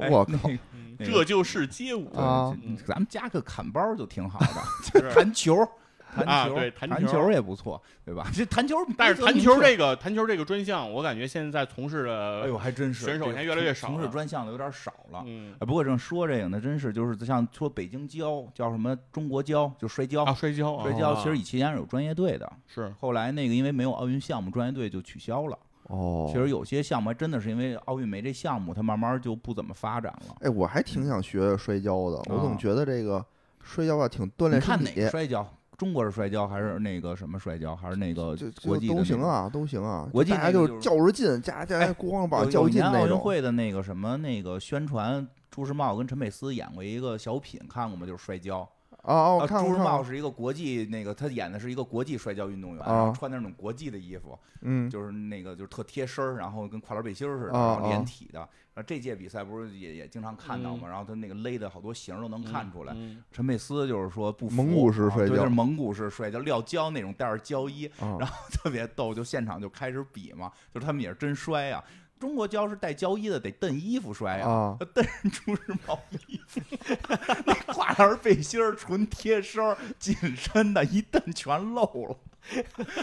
[0.00, 0.50] 哎 我靠！
[0.98, 5.14] 这就是街舞啊嗯咱们加个砍包就挺好的， 是。
[5.14, 5.66] 弹球。
[6.14, 8.26] 弹球，啊对弹弹球也不错，对吧？
[8.32, 15.22] 这弹球，但是弹球，这个弹球这个专项，我感觉现在从事的，哎呦，还真是选手现在越来越少从事专项的有点少了。
[15.26, 15.52] 嗯。
[15.60, 22.90] 哎，不过正说这个呢，真是就是像说北京交叫什么中国交，就摔跤，啊，摔跤啊，摔跤其实以前是有专业队的，是。
[22.98, 25.58] 后来那个因为没有奥运项目，专业队就取消了。
[25.88, 30.36] 哦，其实有些项目还真的是因为奥运没这项目，它慢慢就不怎么发展了。
[30.40, 33.24] 哎，我还挺想学摔跤的，我啊总觉得这个
[33.62, 35.46] 摔跤吧挺锻你看哪炼身体个，摔跤？
[35.76, 37.76] 中国式摔跤还是那个什么摔跤？
[37.76, 38.34] 还是那个
[38.64, 38.88] 国际？
[38.88, 40.08] 都行啊，都行啊。
[40.10, 43.18] 国际大家就是较着劲，加加哎咣把较劲那种。
[43.18, 48.06] 会的那个什么那个宣传，朱时茂跟陈佩斯演过一个小品，看过吗？
[48.06, 48.66] 就是摔跤。
[49.06, 58.48] 啊啊，我呃朱时茂是一个国际那个，他演的是一个国际摔跤运动员，啊然后穿的那种国际的衣服，嗯，就是那个就是特贴身儿，然后跟跨栏背心儿似的，啊然后连啊体的。
[58.74, 62.92] 然后这届比赛不是也也经常看到嘛，然后他那个勒的好多型儿都能看出来。
[62.94, 63.22] 嗯。
[63.32, 71.82] 陈佩斯就是说不服蒙古式摔跤就是蒙古式摔跤，撂跤那种带着胶衣，啊然后特别逗，就现场就开始比嘛，就是他们也是真摔呀、
[72.18, 76.60] 中国跤是带胶衣的，得蹬衣服摔呀、啊，他 蹬人朱时茂衣服，
[77.44, 79.62] 那跨栏背心儿纯贴身
[79.98, 82.16] 紧身的，一蹬全露了。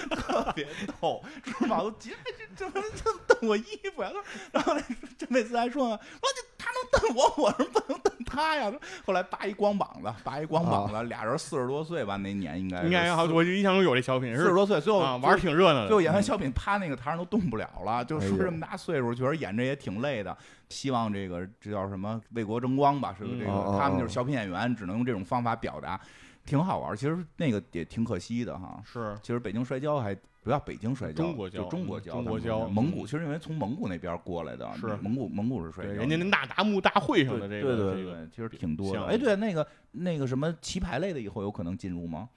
[0.09, 0.67] 特别
[1.01, 2.17] 逗，朱时茂都急，哎
[2.55, 3.63] 这这这蹬我衣
[3.95, 4.09] 服呀！
[4.51, 4.81] 然后那
[5.17, 8.71] 陈佩斯还说呢，说这他能瞪我，我为什么不能瞪他呀？
[9.05, 15.87] 后来扒一光膀子，扒一光膀子，俩人四十多岁吧，那年应该应该好，我就印象中有这小品是四十多岁，最后，玩挺热闹的。
[15.87, 20.35] 最后演完小品，趴那个台上都动不了了，就说这么大岁数，觉得演着也挺累的。
[20.69, 23.13] 希望这个这叫什么为国争光吧？
[23.17, 23.77] 是不是这个？
[23.79, 25.99] 他们就是小品演员，只能用这种方法表达，
[26.45, 26.95] 挺好玩儿。
[26.95, 28.81] 其实那个也挺可惜的哈。
[28.85, 39.05] 是其实北京摔跤还不要北京摔跤，中国跤就中国跤，中国跤蒙古其实因为从蒙古那边过来的，是蒙古蒙古是摔对跤，人家那大达慕大会上对的这个对对这个对，其实挺多的。
[39.05, 42.27] 哎，对，那个那个什么棋牌类的，以后有可能进入吗？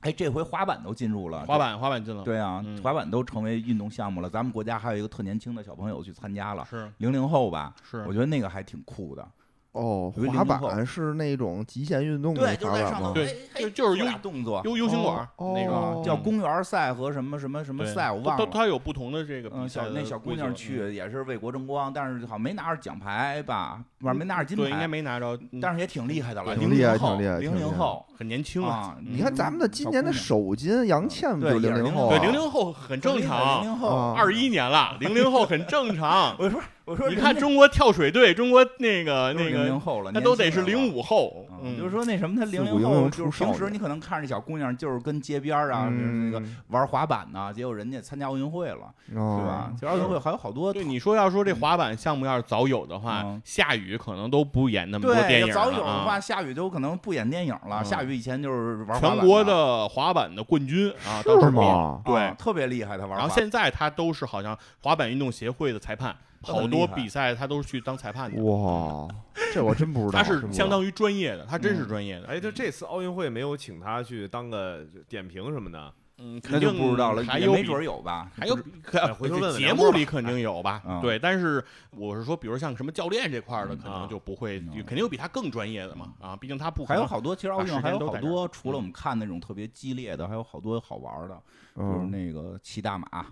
[0.00, 4.28] 哎，这回滑板都进入了，滑板滑板进了，对啊，嗯滑板都成为运动项目了。
[4.28, 9.26] 咱们国家还有一个特年轻的小朋友去参加了，是零零后吧，是我觉得那个还挺酷的。
[9.74, 12.88] 哦，滑板是那种极限运动的对，就滑板吗？
[12.88, 18.46] 在上头，对就就是做 U 俩动作，优优型管儿哦那哦个叫公园赛和什么什么什么对赛，我忘了。
[18.46, 28.74] 它它有不同的这个小那小姑娘去也是为国争光，但是好像没拿着奖牌吧，反正没拿着金对，应该牌，没拿着，嗯但是也挺厉害的了，挺厉害零零后，挺厉害零零后很年轻啊。
[28.74, 28.96] 啊！
[29.04, 32.18] 你看咱们的今年的小首金杨倩不就对也是零后啊？
[32.18, 33.88] 对，零零后很正零常，零零后。
[33.88, 36.34] 啊二一年了，零零后很正常。
[36.38, 49.70] 我说我说你看中国跳水队，中国那个那个零后了，那都得是零五后，嗯嗯，就是说那什么，他零零后就是平时你可能看着小姑娘就是跟街边啊，就是那个嗯，玩滑板呐，结果人家参加奥运会了，对对吧？
[49.72, 57.80] 其实奥运会还有好多对你说要说这滑板项目要是早有的话嗯，下雨可能都不演那么多电对，影对早有的话，下雨就可能不演电影了。
[57.80, 62.02] 嗯下雨以前就是玩全国的滑板的冠军啊，是吗？
[62.04, 63.18] 对啊，特别厉害，他玩。
[63.18, 66.14] 然后现在他都是好像滑板运动协会的裁判，
[66.44, 68.42] 好多比赛他都是去当裁判的。
[68.42, 69.08] 哇，
[69.52, 70.12] 这我真不知道。
[70.12, 72.26] 他是相当于专业的，他真是嗯专业的。
[72.26, 78.30] 哎，就这次奥运会没有请他去当个点评什么的，嗯，那就肯定不知道了，还有没准有吧？
[78.38, 81.00] 还有可哎回头问问节目里肯定有吧嗯？
[81.00, 91.34] 对，但是我是说，比如像什么教练这块儿的，嗯可能就不会，嗯肯定有比他更专业的嘛啊，毕竟他不还有好多，其实奥运还有好多，除了嗯我们看那种特别激烈的，还有好多好玩的，
[91.76, 93.26] 就是嗯，那个骑大马，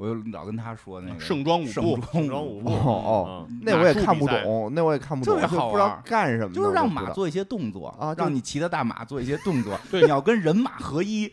[0.00, 11.30] 我就老跟他说那个盛装舞步，盛装舞步哦哦，嗯那我也看不懂，那我也看不懂，特别好就不知道干什么，就是让马做一些动作啊让你骑的大马做一些动作，对你要跟人马合一，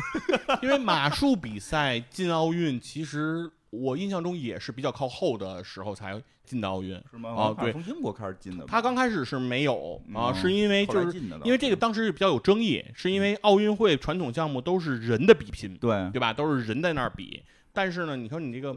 [0.62, 6.98] 因为马术比赛进奥运，其实我印象中也是比较靠后的时候才进的奥运。
[7.10, 7.34] 是吗？
[7.36, 16.32] 啊对从英国开始进的吧，他刚开始是没有啊，嗯是因为就是进的因为这个当时比较有争议，是因为奥运会传统项目都是人的比拼，对对吧？
[16.32, 17.42] 都是人在那儿比。
[17.76, 18.74] 但是呢，你说你这个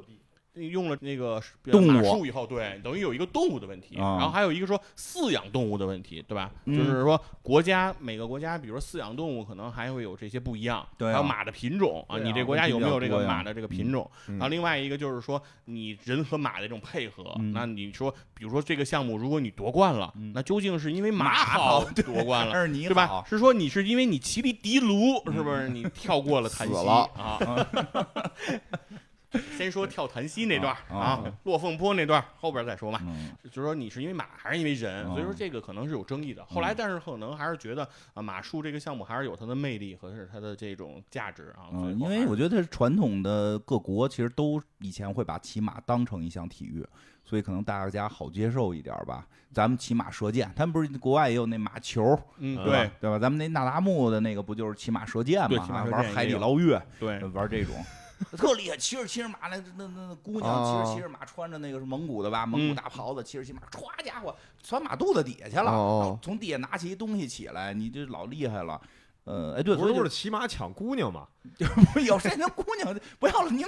[0.68, 6.52] 用了那个动物马术以后，对，等于有一个动物的问题，啊然后还有一个说饲养动物的问题，对吧？
[6.66, 14.10] 嗯就是说国家每个国家，比如说饲养动物，可能还会有这些不一样，对啊还有马的品种啊，啊你这国家有没有这个马的这个品种？
[14.28, 22.54] 嗯然后另外一个就是说，你人和马的这种配合，嗯那你说，比如说这个项目，如果你夺冠了，嗯那究竟是因为马马好好夺冠了？
[22.56, 23.24] 是你对吧？
[23.28, 25.70] 是说你是因为你骑了一迪卢，是不是？
[25.70, 27.40] 你跳过了檀溪死了啊？
[29.58, 33.00] 先说跳潭溪那段啊啊，落凤坡那段后边再说嘛。
[33.04, 36.44] 嗯就是说你是因为马还是因为人，嗯所以说这个可能是有争议的。
[36.46, 41.70] 后来但是可能还是觉得啊，马术这个项目还是有它的魅力和是它的这种价值啊。
[41.74, 46.86] 嗯，因为我觉得传统的各国其实都以前会把骑马当成一项体育，
[47.24, 49.28] 所以可能大家好接受一点儿吧。
[49.52, 52.04] 咱们骑马射箭，他们不是国外也有那马球，
[52.38, 53.18] 嗯，嗯对对吧？
[53.18, 55.84] 咱们那那达慕的那个不就是骑马射箭嘛？
[55.86, 57.76] 玩海底捞月，对，玩这种。
[58.38, 68.80] 特厉害，骑着骑着马，那那那那姑娘骑着哦骑着马，穿着那个是蒙古的吧，蒙古嗯大袍子，骑着骑马，歘家伙钻马肚子底下去了，从地下拿起一东西起来，你这老厉害了。
[69.26, 71.28] 呃，哎，对，不是都是骑马抢姑娘吗？
[72.04, 73.64] 有谁那姑娘不要了，您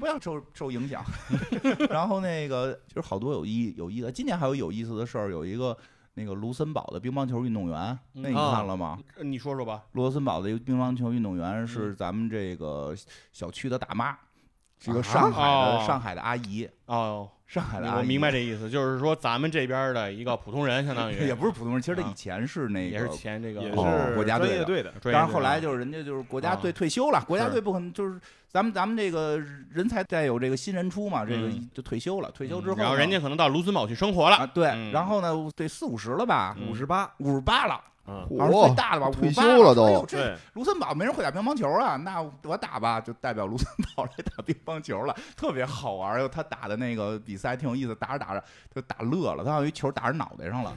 [0.00, 1.04] 不要受受影响。
[1.90, 5.76] 然后那个就是好多有意有意的，今年还有有意思的事儿，有一个
[6.18, 8.98] 那个卢森堡的乒乓球运动员，那你啊看了吗？
[9.18, 9.82] 呃你说说吧。
[9.92, 12.94] 卢森堡的一个乒乓球运动员是嗯咱们这个
[13.32, 14.16] 小区的大妈，
[14.80, 17.98] 是一个啊上海的哦上海的阿姨，哦， 上海的阿姨。
[17.98, 23.14] 我明白这意思，就是说咱们这边的一个普通人，相当于 也不是普通人，其实他啊以前是那个也是个。
[23.14, 28.18] 前这个也哦是国家队的但是后来就是人家就是国家啊队退休了，国家队不可能就是
[28.56, 29.38] 咱们咱们这个
[29.70, 31.68] 人才再有这个新人出嘛，这个嗯。
[31.74, 32.30] 就退休了。
[32.30, 34.36] 退休之后，然后人家可能到卢森堡去生活了。
[34.36, 34.90] 啊，对，嗯。
[34.92, 36.70] 然后呢，得四五十了吧，嗯。
[36.70, 46.28] 五十八，五十八了，嗯，好像是最，大的吧，退58休了都哎呦这对，卢森堡没人会打乒乓球啊，那我打吧，就代表卢森堡来打乒乓球了，特别好玩儿。
[46.28, 48.42] 他打的那个比赛挺有意思，打着打着
[48.74, 50.72] 就打乐了，他好像一球打人脑袋上了，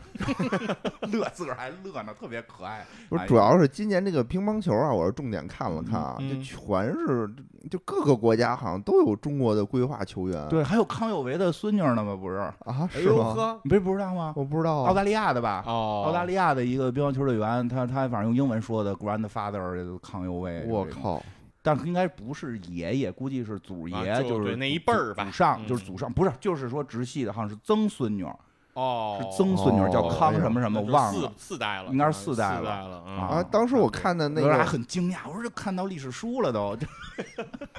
[1.11, 2.85] 乐自个儿还乐呢，特别可爱。
[3.09, 7.29] 不是，哎主要是今年这个乒乓球啊，我是重点看了看啊，嗯就全是
[7.69, 10.47] 就各个国家好像都有中国的规划球员。
[10.49, 12.15] 对，还有康有为的孙女呢吗？
[12.15, 12.53] 不是，啊，
[12.93, 13.59] 哎是吗？
[13.63, 14.33] 你不是不知道吗？
[14.35, 14.87] 我不知道啊。
[14.89, 15.63] 澳大利亚的吧？
[15.65, 21.23] 哦，澳大利亚的一个乒乓球队员，他他反正用英文说的 grandfather 康有为，我，靠！
[21.61, 28.33] 但应该不是爷爷，估计是祖爷，啊就是那一辈儿吧祖上嗯就是祖上，不是，就是说直系的，好像是曾孙女儿，
[28.79, 31.31] 哦，是曾孙女儿叫哦康什么什么，忘了。
[31.37, 32.71] 四代了，应该是啊四代了
[33.05, 36.87] 啊啊，当时我看的那个还个很惊讶，我说这看到历史书了都，这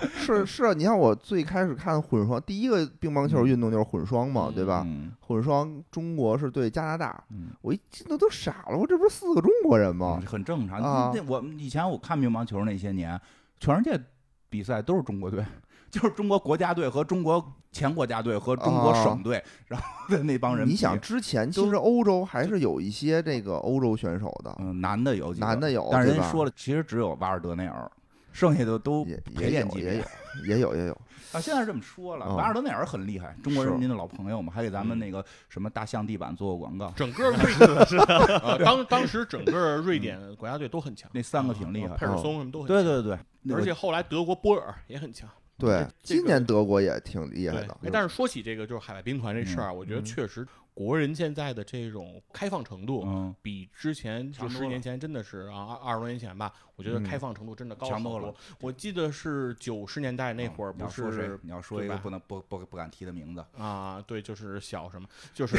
[0.09, 4.83] 是是啊，你看我最开始看混双，第一个乒乓球运动就是混双嘛，对吧？
[4.87, 10.27] 嗯混双中国是对加拿大，嗯，我一听到都傻了，我这不是四个中国人吗嗯？
[10.27, 10.81] 很正常。
[10.83, 13.19] 啊那我以前我看乒乓球那些年，
[13.61, 14.01] 全世界
[14.49, 15.45] 比赛都是中国队，
[15.89, 17.41] 就是中国国家队和中国
[17.73, 20.69] 前国家队和中国省队，然后的那帮人。
[20.69, 27.91] 你想之前其实欧洲还是有一些这个欧洲选手的，嗯，男的有几个男的有但是人说了，其实只有瓦尔德内尔，
[28.33, 30.03] 剩下的都也陪也有也练级别有
[30.47, 30.93] 也有也 有，
[31.33, 31.41] 啊。
[31.41, 38.05] 现在这么说了，嗯瓦尔德内尔很厉害，中国人民的老朋友嘛，还给咱们嗯那个什么大象地板做过广告，整个瑞典
[38.65, 45.29] 当当时整个瑞典国家队都很强，那三个挺厉害啊佩尔松什么都很对强，对对，那个而且后来德国波尔也很强。
[45.61, 53.03] 对这，今年德国也挺厉害，的哎，，但是说起这个就是海外兵团这事儿啊，我觉得嗯确实国人现在的这种开放程度。
[53.07, 58.35] 嗯，比之前就强多了十年前真的是啊，二二十多年前吧，我觉得嗯开放程度真的高多了。
[58.61, 61.39] 我记得是九十年代那会儿，不是？
[61.43, 65.57] 你要说一对吧个不能不不不敢提的名字，啊，对，就是小什么，就是，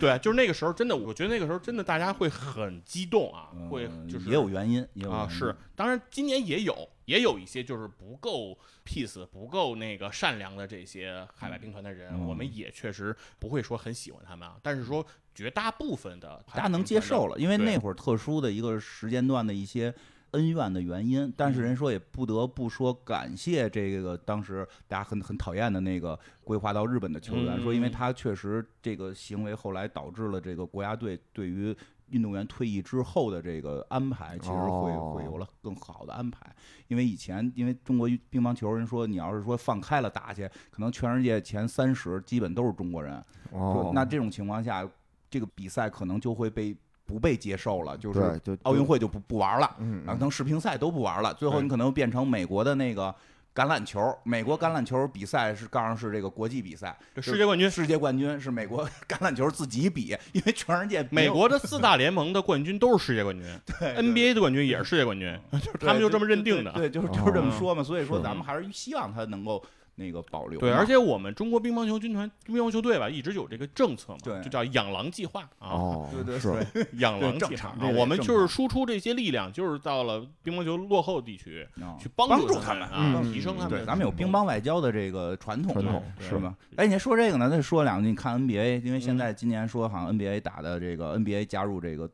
[0.00, 12.26] 对，就是那个时候，真的，我觉得那个时候真的大家会很激动啊，会嗯就是也有原因，也有啊，是，当然今年也有，也有一些就是不够 peace、不够那个善良的这些海外兵团的人，嗯。
[12.26, 19.94] 我们也确实不会说很喜欢他们啊，但是说绝大部分的大家能接受了，因为那会儿特殊的一个时间段的一些
[20.32, 31.72] 恩怨的原因，但是人说也不得不说感谢这个当时大家很很讨厌的那个规划到日本的球员，嗯说因为他确实这个行为后来导致了这个国家队对于。
[32.10, 35.14] 运动员退役之后的这个安排，其实会哦。
[35.16, 36.54] 会有了更好的安排，
[36.86, 44.88] 因为以前因为中国乒乓球人说，你要是说放开了打去，可能全世界前三十基本都是中国人，哦，那这种情况下，
[45.30, 48.20] 这个比赛可能就会被不被接受了，就是
[48.62, 53.14] 奥运，会就不不玩了，嗯，啊，可嗯能世乒赛都不玩了，最后你可能变成美国的那个
[53.58, 66.70] 橄榄球，美国橄榄球比赛是告诉是这个国际比赛，这世界冠军，世界冠军是美国 橄榄球自己比，因为全世界美国的四大联盟的冠军都是世界冠军 对，NBA 的冠军也是世界冠军， 就是他们就这么认定的。
[66.70, 67.82] 对，就是哦就是这么说嘛。
[67.82, 69.60] 所以说，咱们还是希望他能够
[69.98, 70.58] 那个保留。
[70.58, 83.70] 对，而且我们中国乒乓球军团、乒乓球队吧，一直有这个政策嘛，对就叫养狼计划啊，哦，对对是对， 养狼计划我们就是输出这些力量，就是到了乒乓球落后地区啊去帮帮助他他们啊，嗯提升他们。
[83.70, 86.54] 对，咱们有乒乓外交的这个传统嘛，传统是是吧？
[86.76, 88.08] 哎，你说这个呢，再说两句。
[88.08, 92.10] 你看 NBA，因为现嗯在今年说好像 NBA 打的这个 NBA 加入这个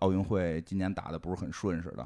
[0.00, 2.04] 奥运会，今年打的不是很顺似的，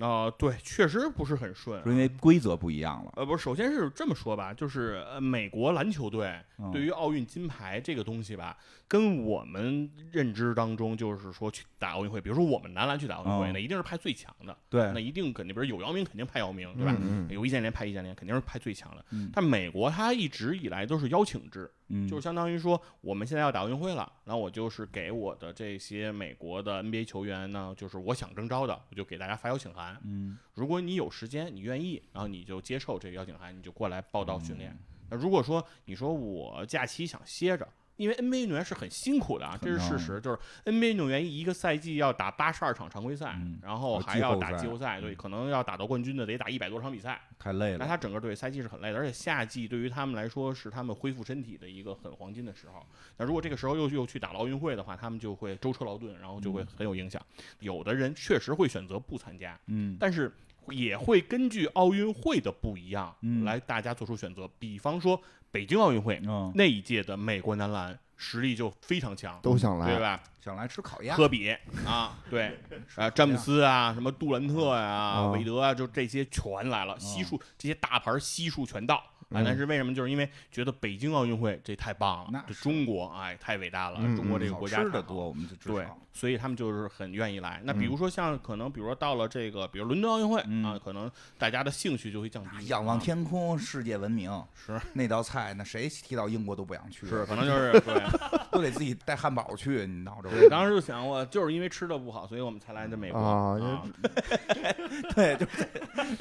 [0.00, 3.12] 啊，对，确实不是很顺因为规则不一样了。
[3.16, 16.94] 呃，不是，首先是这么说吧，就是呃，美国篮球队嗯对于奥运金牌这个东西吧，跟我们认知当中就是说去打奥运会，比如说我们男篮去打奥运会，嗯那一定是派最强的，对那一定肯定，比如有姚明肯定派姚明，对吧？
[17.00, 19.04] 嗯嗯有易建联派易建联，肯定是派最强的。
[19.10, 29.87] 嗯但美国它一直以来都是邀请制，嗯，就是相当于说我们现在要打奥运会了，然后我就是给我的这些美国的 NBA 球员呢，就是我想征召的，我就给大家发邀请函。
[30.04, 30.36] 嗯。
[30.54, 34.58] 如果你有时间，你愿意，然后你就接受这个邀请函，你就过来报道训嗯。
[34.58, 34.78] 练。
[35.10, 37.66] 那如果说你说我假期想歇着，
[37.98, 47.20] 因为 NBA 运动员是很辛苦的啊，这是事实，就是 NBA 运动员一个赛季要打八十二场常规赛，嗯然后哦还要打季后赛对，嗯可能要打到冠军的得打一百多场比赛。
[47.38, 47.78] 太累了。
[47.78, 52.86] 那他整个队赛季是很累的，而且夏季对于他们来说是他们恢复身体的一个很黄金的时候。
[53.16, 57.20] 那如果这个时候又又去打奥运会的话，他们就会舟车劳顿，然后就会很有影响。
[57.58, 60.32] 有的人确实会选择不参加，嗯但是
[60.70, 64.46] 也会根据奥运会的不一样嗯来大家做出选择。
[64.58, 65.18] 比方说
[65.50, 70.20] 北京奥运会嗯，那一届的美国男篮实力就非常强，都想来，对吧？
[70.40, 72.58] 想来吃烤鸭，科比啊，对，
[72.96, 79.02] 啊，詹姆斯啊，什么杜兰特呀、哦韦德啊，就这些全来了，悉数这些大牌悉数全到。
[79.30, 79.94] 啊，嗯但是为什么？
[79.94, 87.60] 就是因为觉得北京奥运会这太棒了那，这中国哎太伟大了，嗯中国这个国家吃的多，我们就至对，所以他们就是很愿意来。
[87.64, 92.66] 那比嗯如说像可能，比如说到了这个，比如伦敦奥运会嗯啊，可能大家的兴趣就会降低。
[92.68, 98.02] 仰望啊天空，世界闻名是那道菜，那谁提到英国都不想去，是， 可能就是 对。
[98.50, 103.60] 都得自己带汉堡去，你闹着我，当时就想我就是因为吃的不好，所以我们才来的美国。
[105.14, 105.68] 对，就是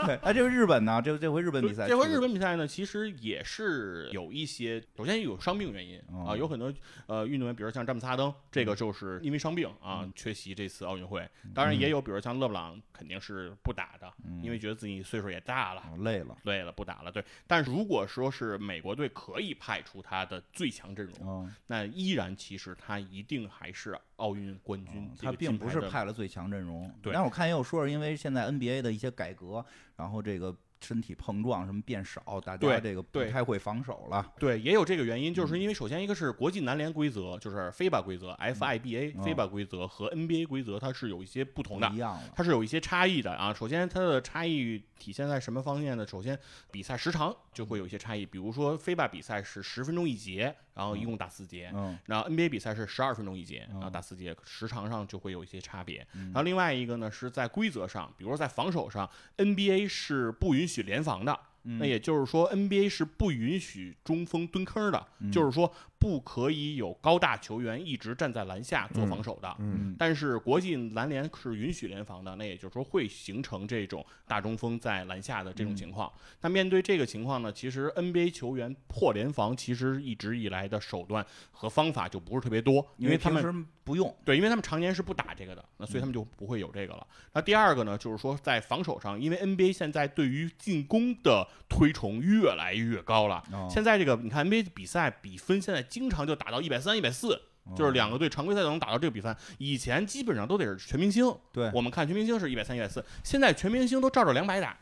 [0.06, 0.16] 对。
[0.22, 1.02] 哎，这回日本呢？
[1.02, 6.74] 这这回日本比赛，这回日本比赛呢，其实也是有一些，首先有伤病原因啊，哦有很多
[7.08, 11.28] 呃运动员，比如像詹姆斯哈登，这个就是因为伤病啊嗯缺席这次奥运会。
[11.54, 15.82] 当然也有，比如像勒布朗肯定是不打的，嗯因为觉得自己岁数也大了。
[15.82, 17.12] 哦累了，累了，不打了。
[17.12, 25.12] 对，但如果说是美国队可以派出他的最强阵容，嗯，那依然其实他一定还是奥运冠军。
[25.16, 34.34] 这他并不是派了最强阵容，对但我看也有说是因为现在 NBA 的一些改革，然后这个身体碰撞什么变少，大家这个不对太会防守了。
[34.40, 41.98] 对，也有这个原因，嗯就是因为首先一个是国际男联规则，就是 FIBA 规则、FIBA、哦 FIBA 规则和 NBA 规则，它是有一些不同的一。
[41.98, 43.54] 样，它是有一些差异的啊。
[43.54, 46.06] 首先，它的差异体现在什么方面呢？
[46.08, 46.38] 首先，
[46.72, 48.26] 比赛时长就会有一些差异。
[48.26, 51.72] 比如说，FIBA 比赛是十分钟一节，然后一共打四节。
[51.74, 56.08] 嗯然后 NBA 比赛是十二分钟一节，然后嗯打四节，时长上就会有一些差别。
[56.14, 61.38] 嗯然后另外一个呢是在规则上，比如说在防守上，NBA 是不允许联防的。
[61.68, 69.54] 嗯那也就是说，NBA 是不允许中锋蹲坑的，嗯就是说不可以有高大球员一直站在篮下做防守的。
[69.60, 76.12] 嗯但是国际篮联是允许联防的，那也就是说会形成这种大中锋在篮下的这种情况。
[76.42, 87.08] 那面对这个情况呢，其实 NBA 球员破联防其实一直以来的手段和方法就不是特别多，因为他们不用，对，因为他们常年是不打这个的，那所以他们就不会有这个了。
[87.32, 93.42] 那第二个呢，就是说在防守上，因为 NBA 现在对于进攻的推崇越来越高了。
[93.54, 97.34] 哦现在这个你看 NBA 比赛比分现在经常就打到一百三、一百四，
[97.64, 99.34] 哦就是两个队常规赛都能打到这个比分。
[99.58, 104.78] 以前基本上都得是全明星，对我们看全明星是一百三、一百四，现在全明星都照着两百打。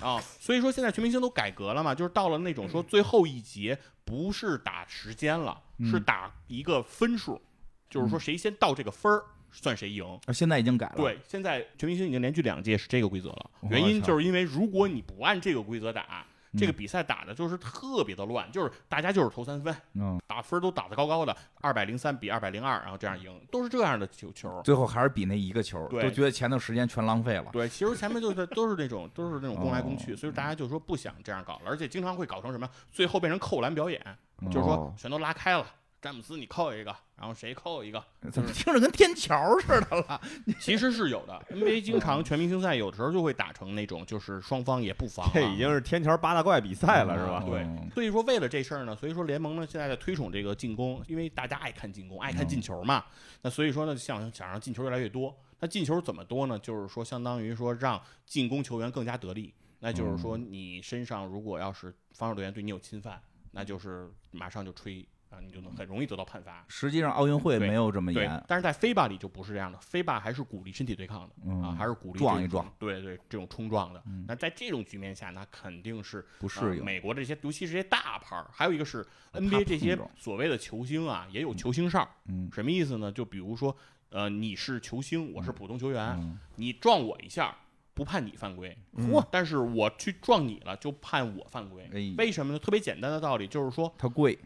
[0.00, 7.40] 啊，所以说现在全明星都改革了嘛，就是到了那种说最后一节不是打时间了，是嗯打一个分数，
[7.88, 10.04] 就是说谁先到这个分儿算谁赢。
[10.26, 16.24] 啊现在已经改了，，对，现在全明星已经连续两届是这个规则了，原因就是因为如果你不按这个规则打，
[16.56, 24.60] 这个嗯比赛打的就是特别的乱，就是大家就是投三分，嗯，打分都打得高高的，二百零三比二百零二，然后这样赢，都是这样的球球。
[24.64, 27.50] 最后还是比那一个球，对都觉得前头时间全浪费了。
[27.52, 34.02] 对，其实前面就是都是那种都是那种攻来攻去，哦所以大家就说不想这样搞了，而且经常会搞成什么，最后变成扣篮表演，
[34.40, 35.66] 嗯就是说哦全都拉开了，
[36.00, 40.20] 詹姆斯你扣一个，然后谁扣一个，怎么听着跟天桥似的了？
[40.60, 41.44] 其实是有的。
[41.50, 47.42] NBA 经常全明星赛有的时候就会打成那种就是双方也不防啊，这已经是天桥八大怪比赛了，是吧？
[47.44, 53.04] 对嗯，所以说为了这事儿呢，所以说联盟呢现在在推崇这个进攻，因为大家爱看进攻，爱看进球嘛。
[53.42, 55.36] 那所以说呢，想想让进球越来越多。
[55.60, 56.56] 那进球怎么多呢？
[56.60, 59.52] 就是说相当于说让进攻球员更加得力。
[59.80, 63.20] 那就是说你身上如果要是防守队员对你有侵犯，
[63.50, 66.64] 那就是马上就吹啊，你就能很容易得到判罚。
[66.68, 74.02] 实际上奥运会没有这么对严，，但是在飞吧里就不是这样的，飞吧还是鼓励身体对抗的、嗯啊，还是鼓励撞一撞，对对，这种冲撞的。
[74.06, 76.78] 嗯那在这种局面下，那肯定是不适应。
[76.80, 82.08] 呃美国这些，尤其是这些大牌儿，还有一个是 NBA 这些所谓的球星啊，也有球星哨。
[82.26, 83.12] 嗯什么意思呢？
[83.12, 83.76] 就比如说，
[84.10, 87.54] 呃，你是球星，我是普通球员，嗯你撞我一下，
[87.94, 91.84] 不判你犯规，嚯但是我去撞你了，就判我犯规。
[91.92, 92.58] 哎为什么呢？
[92.58, 94.38] 特别简单的道理就是说，它贵，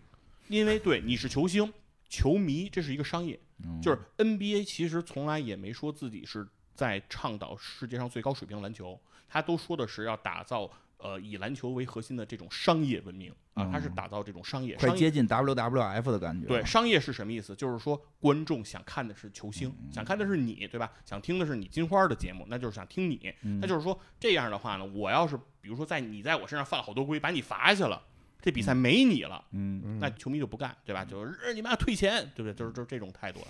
[0.53, 1.73] 因为对你是球星，
[2.09, 14.93] 球迷这是一个商业，嗯就是 NBA 其实从来也没说自己是在倡导世界上最高水平的篮球，他都说的是要打造呃以篮球为核心的这种商业文明啊，他是嗯打造这种商业商业。
[14.93, 16.47] 快接近 WWF 的感觉。
[16.47, 17.57] 对，商业是什么意思？
[17.57, 20.93] 就是说，观众想看的是球星，嗯想看的是你，对吧？
[21.07, 23.33] 想听的是你金花的节目，那就是想听你。
[23.41, 28.03] 嗯那就是说，这样的话呢，我要是比如说在你在我身上犯了好多规，把你罚下去了，
[28.43, 31.05] 这比赛没你了，嗯，嗯那球迷就不干，对吧？
[31.05, 32.53] 就是呃你妈退钱，对不对？
[32.53, 33.47] 就是就是这种态度了。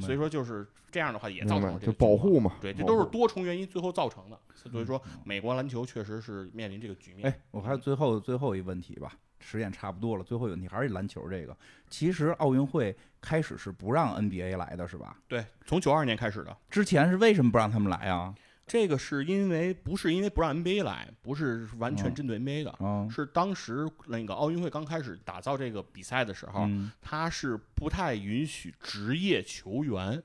[0.00, 1.92] 所以说就是这样的话，也造成了这个。
[1.92, 4.38] 保护嘛，对，这都是多重原因最后造成的。
[4.54, 7.28] 所以说，美国篮球确实是面临这个局面。
[7.28, 10.24] 哎，我还有最后最后一问题吧，时间差不多了。
[10.24, 11.56] 最后一问题还是篮球这个。
[11.88, 15.16] 其实奥运会开始是不让 NBA 来的，是吧？
[15.26, 18.34] 对，从九二年开始的，之前是为什么不让他们来啊？
[18.70, 30.22] 这个是因为不是因为不让 NBA 来，不是完全嗯针对 NBA 的，啊，是当时那个奥运会刚开始打造这个比赛的时候，嗯，它是不太允许职业球员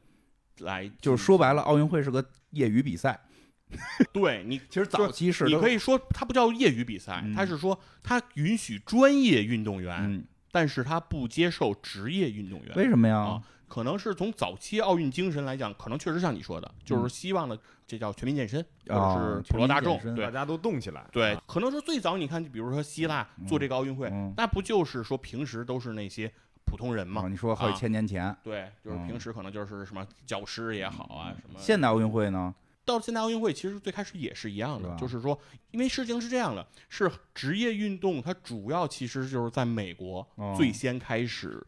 [0.60, 3.20] 来，就是说白了，，奥运会是个业余比赛。
[4.14, 12.76] 对你其实早期是你可以说它不叫业余比赛，嗯它是说它允许专业运动员，嗯，但是它不接受职业运动员。
[12.76, 13.44] 为什么呀啊？
[13.76, 21.06] 可能是从早期奥运精神来讲，可能确实像你说的，就是希望呢，这叫全民健身，或嗯啊者是普罗大众大家都动起来。
[21.12, 26.32] 对，可能说最早你看，比如说希腊做这个奥运会，嗯那不就是说平时都是那些
[26.64, 27.28] 普通人啊，嘛？
[27.28, 31.60] 你说好几啊千年前，对，就是嗯平时可能就是什么教师也好啊，什么。
[31.60, 32.56] 现代奥运会呢？
[32.86, 35.38] 到现代奥运会，其实最开始也是一样的是，就是说，
[35.72, 41.62] 因为事情是这样的，是职业运动，它主要其实就是在美国哦最先开始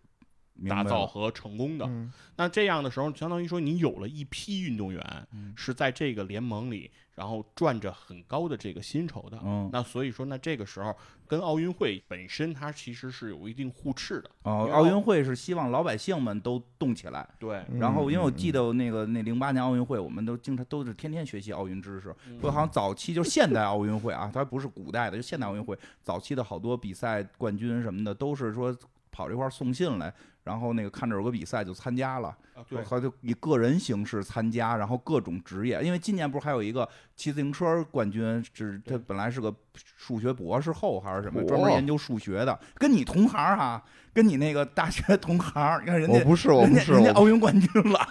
[0.68, 1.86] 打造和成功的。
[1.86, 9.40] 嗯那这样的时候，相当于说你有了一批运动员嗯是在这个联盟里，然后赚着很高的这个薪酬的。
[9.44, 14.30] 嗯，那所以说，那这个时候跟奥运会本身它其实是有一定互斥的。
[14.44, 17.28] 哦，奥运会是希望老百姓们都动起来。
[17.40, 22.16] 对，然后，因为我记得得那个那零八年奥运会，我们都经常都是天天学习奥运知识。
[22.28, 28.76] 嗯说好像早期就是现代奥运会啊，它不是古代的，就现代奥运会早期的好多比赛冠军什么的，都是说
[29.18, 30.14] 跑这块儿送信来，
[30.44, 35.82] 然后那个看着有个比赛就参加了，啊对，他就以个人形式参加，然后各种职业。
[35.82, 43.84] 因为今年不是还有一个骑自行车冠军，是他本来是个数学博士后还是什么，专门研究数学的，跟你同行哈、
[44.14, 48.08] 跟你那个大学同行，你看人家我不是，我不是，人家奥运冠军了。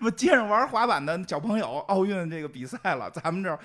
[0.00, 3.58] 不，街上玩滑板的小朋友，奥运这个比赛了，咱们这儿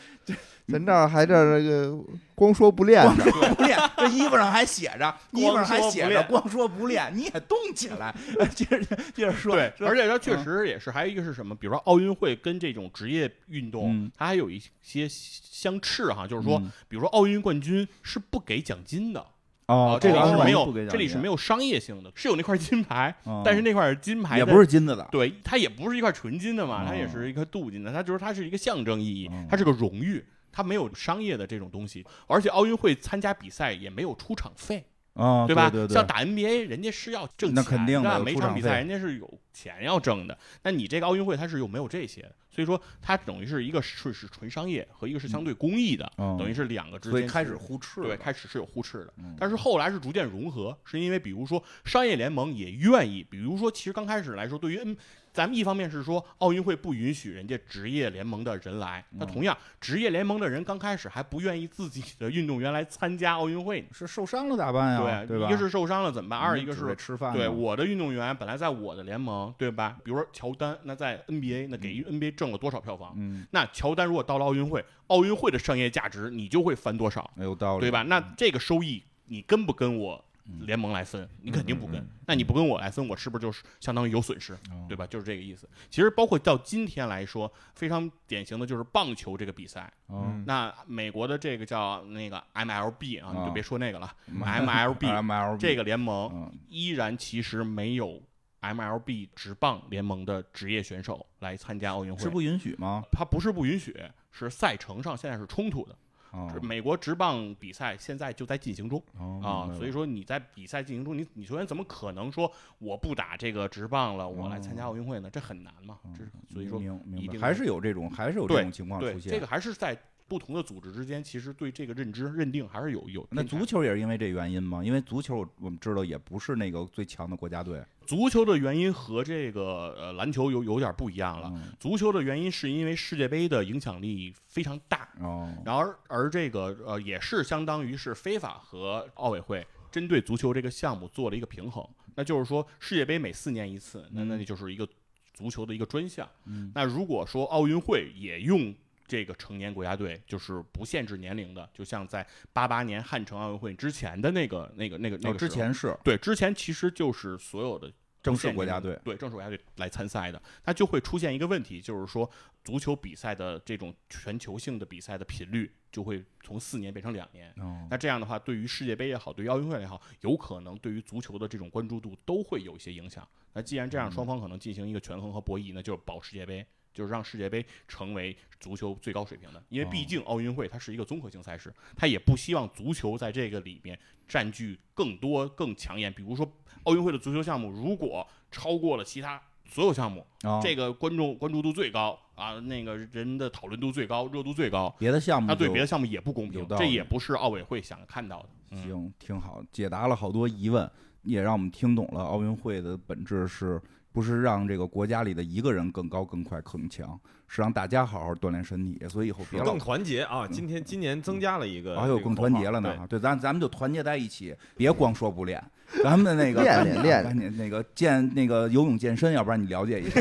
[0.67, 1.97] 咱这儿还这这个
[2.35, 8.13] 光说不练光，说不练，这衣服上还写着，衣服上还写着“光光说不练”，你也动起来。
[8.39, 8.79] 呃接着
[9.13, 11.55] 接着说，对，而且它确嗯实也是，还有一个是什么？
[11.55, 19.25] 比如说奥运会跟这种职业运动嗯，它还有一些相斥哈，就是说，嗯比如说奥运冠军是不给奖金的，
[19.67, 30.23] 哦，这里个是没有这里是没有商业性的，是有那块金牌，嗯但是那块金牌也不是金子的，对，它也不是一块纯金的嘛，它也哦是一块镀金的，它就是它是一个象征意义嗯，它是个荣誉，
[30.53, 34.85] 它没有商业的这种东西，而且奥运会参加比赛也没有出场费，
[35.17, 35.69] 啊，对吧？
[35.69, 42.31] 对对，像打 NBA，人家是要挣钱那肯定的有每场比赛人家是有钱要挣的，那你这个奥运会它是又没有这些？
[42.49, 54.97] 所以说它等于是一个是是纯商业和一个是相对公益的，嗯等于是两个之间开始互斥了，对，开始是有互斥的，嗯但是后来是逐渐融合，是因为比如说商业联盟也愿意，比如说其实刚开始来说，对于 N，
[55.37, 65.23] 咱们一方面是说奥运会不允许人家职业联盟的人来，那嗯同样职业联盟的人刚开始还不愿意自己的运动员来参加奥运会呢，是受伤了咋办呀？
[65.27, 65.47] 对吧？
[65.47, 66.39] 一个是受伤了怎么办？
[66.39, 66.95] 二一个是。
[66.95, 69.97] 吃饭，对我的运动员本来在我的联盟，对吧？
[70.03, 73.13] 比如说乔丹，那在 NBA，那给 NBA 挣了多少票房？
[73.15, 77.29] 嗯，那乔丹如果到了奥运会，奥运会的商业价值你就会翻多少？
[77.35, 78.01] 没有道理，对吧？
[78.01, 80.25] 那这个收益你跟不跟我
[80.61, 81.27] 联盟来分？
[81.41, 82.05] 你肯定不跟。
[82.25, 84.53] 那你不跟我来分，我是不是就是相当于有损失？
[84.71, 85.05] 哦对吧？
[85.07, 85.69] 就是这个意思。
[85.89, 89.91] 其实包括到今天来说，非常典型的就是棒球这个比赛。
[90.09, 98.21] 嗯，那美国的这个叫那个 MLB 啊，你就啊别说那个了 嗯，MLB 这个联盟嗯依然其实没有
[98.61, 102.19] MLB 职棒联盟的职业选手来参加奥运会。
[102.21, 103.03] 是不允许吗？
[103.11, 103.95] 它不是不允许，
[104.31, 105.95] 是赛程上现在是冲突的。
[106.31, 115.29] 哦美国职棒比赛现在就在进行中哦啊所以说你在比赛进行中，你你球员怎么可能说我不打这个职棒了，我来参加奥运会呢？
[115.29, 115.97] 这很难嘛。
[116.13, 116.81] 这是所以说
[117.15, 119.31] 一定还是有这种还是有这种情况出现。
[119.31, 119.97] 这个还是在
[120.27, 124.83] 不同的组织之间，其实对这个认知认定还是有有那足球也是因为这原因吗？
[124.83, 127.83] 因为足球我我们知道也不是那个最强的国家队。
[128.05, 131.51] 足球的原因和这个呃篮球有有点不一样了。
[131.55, 131.73] 嗯。
[131.79, 141.85] 足球的原因是因为世界杯的影响力非常大，哦，然而而这个呃也是相当于是非法和奥委会针对足球这个项目做了一个平衡，
[142.15, 144.87] 那就是说世界杯每四年一次，那那就是一个
[145.33, 146.27] 足球的一个专项。
[146.45, 146.71] 嗯。
[146.73, 148.73] 那如果说奥运会也用
[149.07, 157.91] 这个成年国家队，就是不限制年龄的，就像在八八年汉城奥运会之前的那个那个那个那哦个之前是对之前其实就是所有的。
[158.19, 162.29] 正式国家队对正式国家队来参赛的，那就会出现一个问题，就是说
[162.61, 167.53] 足球比赛的这种全球性的比赛的频率就会从四年变成两年。
[167.57, 173.25] 哦那这样的话，对于世界杯也好，对于奥运会也好，有可能对于足球的这种关注度都会有一些影响。
[173.53, 176.65] 那既然这样，双方可能进行一个权衡和博弈，那就是保世界杯，
[176.97, 179.63] 就是让世界杯成为足球最高水平的。
[179.69, 183.97] 因为毕竟奥运会它是一个综合性赛事，它也不希望足球在这个里面
[184.27, 186.11] 占据更多更抢眼。
[186.11, 186.51] 比如说
[186.83, 198.49] 奥运会的足球项目，如果超过了其他所有项目，哦这个观众关注度最高啊，那个人的讨论度最高，热度最高，别的项目那对别的项目也不公平，这也不是奥委会想看到的。
[198.71, 200.89] 嗯行，挺好，解答了好多疑问，
[201.21, 203.81] 也让我们听懂了奥运会的本质是
[204.17, 207.07] 不是让这个国家里的一个人更高、更快、更强，
[207.47, 208.99] 是让大家好好锻炼身体。
[209.07, 210.47] 所以以后别老更团结啊！
[210.47, 213.05] 今天今年增加了一个，还有更团结了呢。
[213.07, 215.63] 对，咱咱们就团结在一起，别光说不练。
[216.03, 220.19] 咱们的那个 练赶紧练练赶紧那个健那个游泳健身，要不然你了解一下，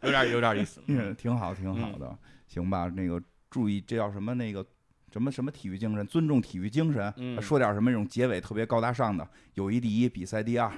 [0.00, 0.80] 有点有点意思。
[0.88, 2.16] 嗯，挺好，挺好的，
[2.48, 2.90] 行吧？
[2.96, 4.32] 那个注意，这叫什么？
[4.32, 4.64] 那个
[5.12, 7.12] 什么什么体育精神，尊重体育精神。
[7.18, 10.72] 嗯说点什么那种结尾特别高大上的，友谊第一，比赛第二。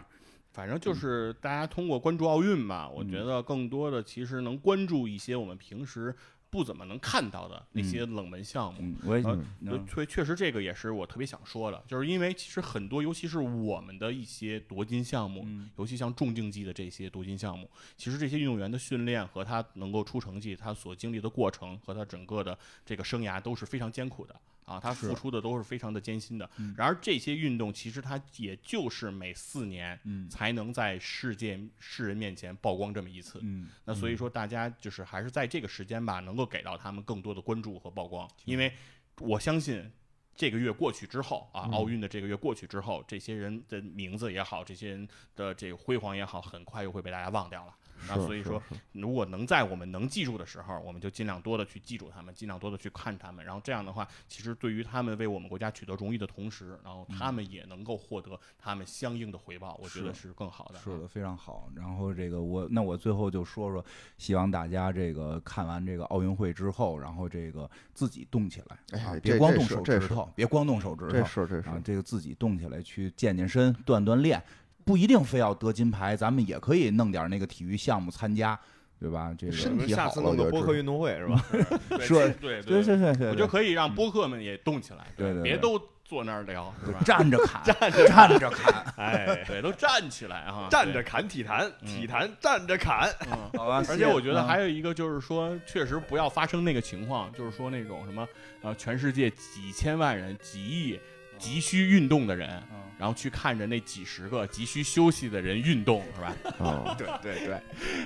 [0.54, 6.14] 反正就是大家通过关注奥运吧，我觉得更多的其实能关注一些我们平时
[6.48, 8.78] 不怎么能看到的那些冷门项目。
[8.80, 15.68] 嗯，我也确确实这个也是我特别想说的，就是因为其实很多，尤其是我们的一些夺金项目，嗯。
[15.76, 22.56] 尤其像重竞技的这些夺金项目，其实这些运动员的训练和他能够出成绩，他所经历的过程和他整个的
[22.86, 26.48] 这个生涯都是非常艰苦的啊，他付出的都是非常的艰辛的。
[26.58, 33.38] 嗯然而这些运动其实它也就是每四年嗯才能在世界世人面前曝光这么一次。
[33.42, 38.72] 嗯，那所以说，大家就是还是在这个时间吧，能够给到他们更多的关注和曝光，因为
[39.20, 39.90] 我相信。
[40.36, 47.72] 这个月过去之后啊，嗯奥运的这个月过去之后，这些人的名字也好，这些人的这个辉煌也好，很快又会被大家忘掉了。
[48.08, 48.62] 那所以说，
[48.92, 53.44] 如果能在我们能记住的时候，我们就尽量多的去记住他们，尽量多的去看他们。
[53.44, 60.78] 然后这样的话，其实对于他们为我们国家取得荣誉的同时，然后他们也能够获得他们相应的回报，我觉得是更好的。
[60.78, 61.70] 是的，非常好。
[61.74, 63.84] 然后这个我那我最后就说说，
[64.18, 74.42] 希望大家这个看完这个奥运会之后，然后这个自己动起来啊，别光动手指头，别光动手指头这是这是啊，这个自己动起来去健健身、锻锻炼，
[74.84, 78.58] 不一定非要得金牌，咱们也可以弄点那个体育项目参加，
[79.00, 79.34] 对吧？
[79.36, 81.44] 这个身体下次弄个播客运动会是吧？
[81.88, 87.00] 对说对对对对对，我就可以让播客们也动起来，对对对别都坐那儿聊，是吧？
[87.04, 93.10] 站着砍， 站着站着砍，哎，对，都站起来啊， 站着对，砍体坛，嗯体坛站着砍。
[93.32, 93.50] 嗯。
[93.58, 93.82] 好吧？
[93.88, 98.26] 而且我觉得嗯还有一个就是说，确实不要发生那个情况，就是说那种什么
[98.60, 101.00] 呃，全世界几千万人、几亿
[101.44, 106.34] 急需运动的人，嗯然后去看着那几十个急需休息的人运动，是吧？
[106.64, 107.60] 啊，对对对，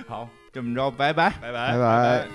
[0.05, 1.29] 好，这么着，拜拜。
[1.41, 2.27] 拜拜拜拜。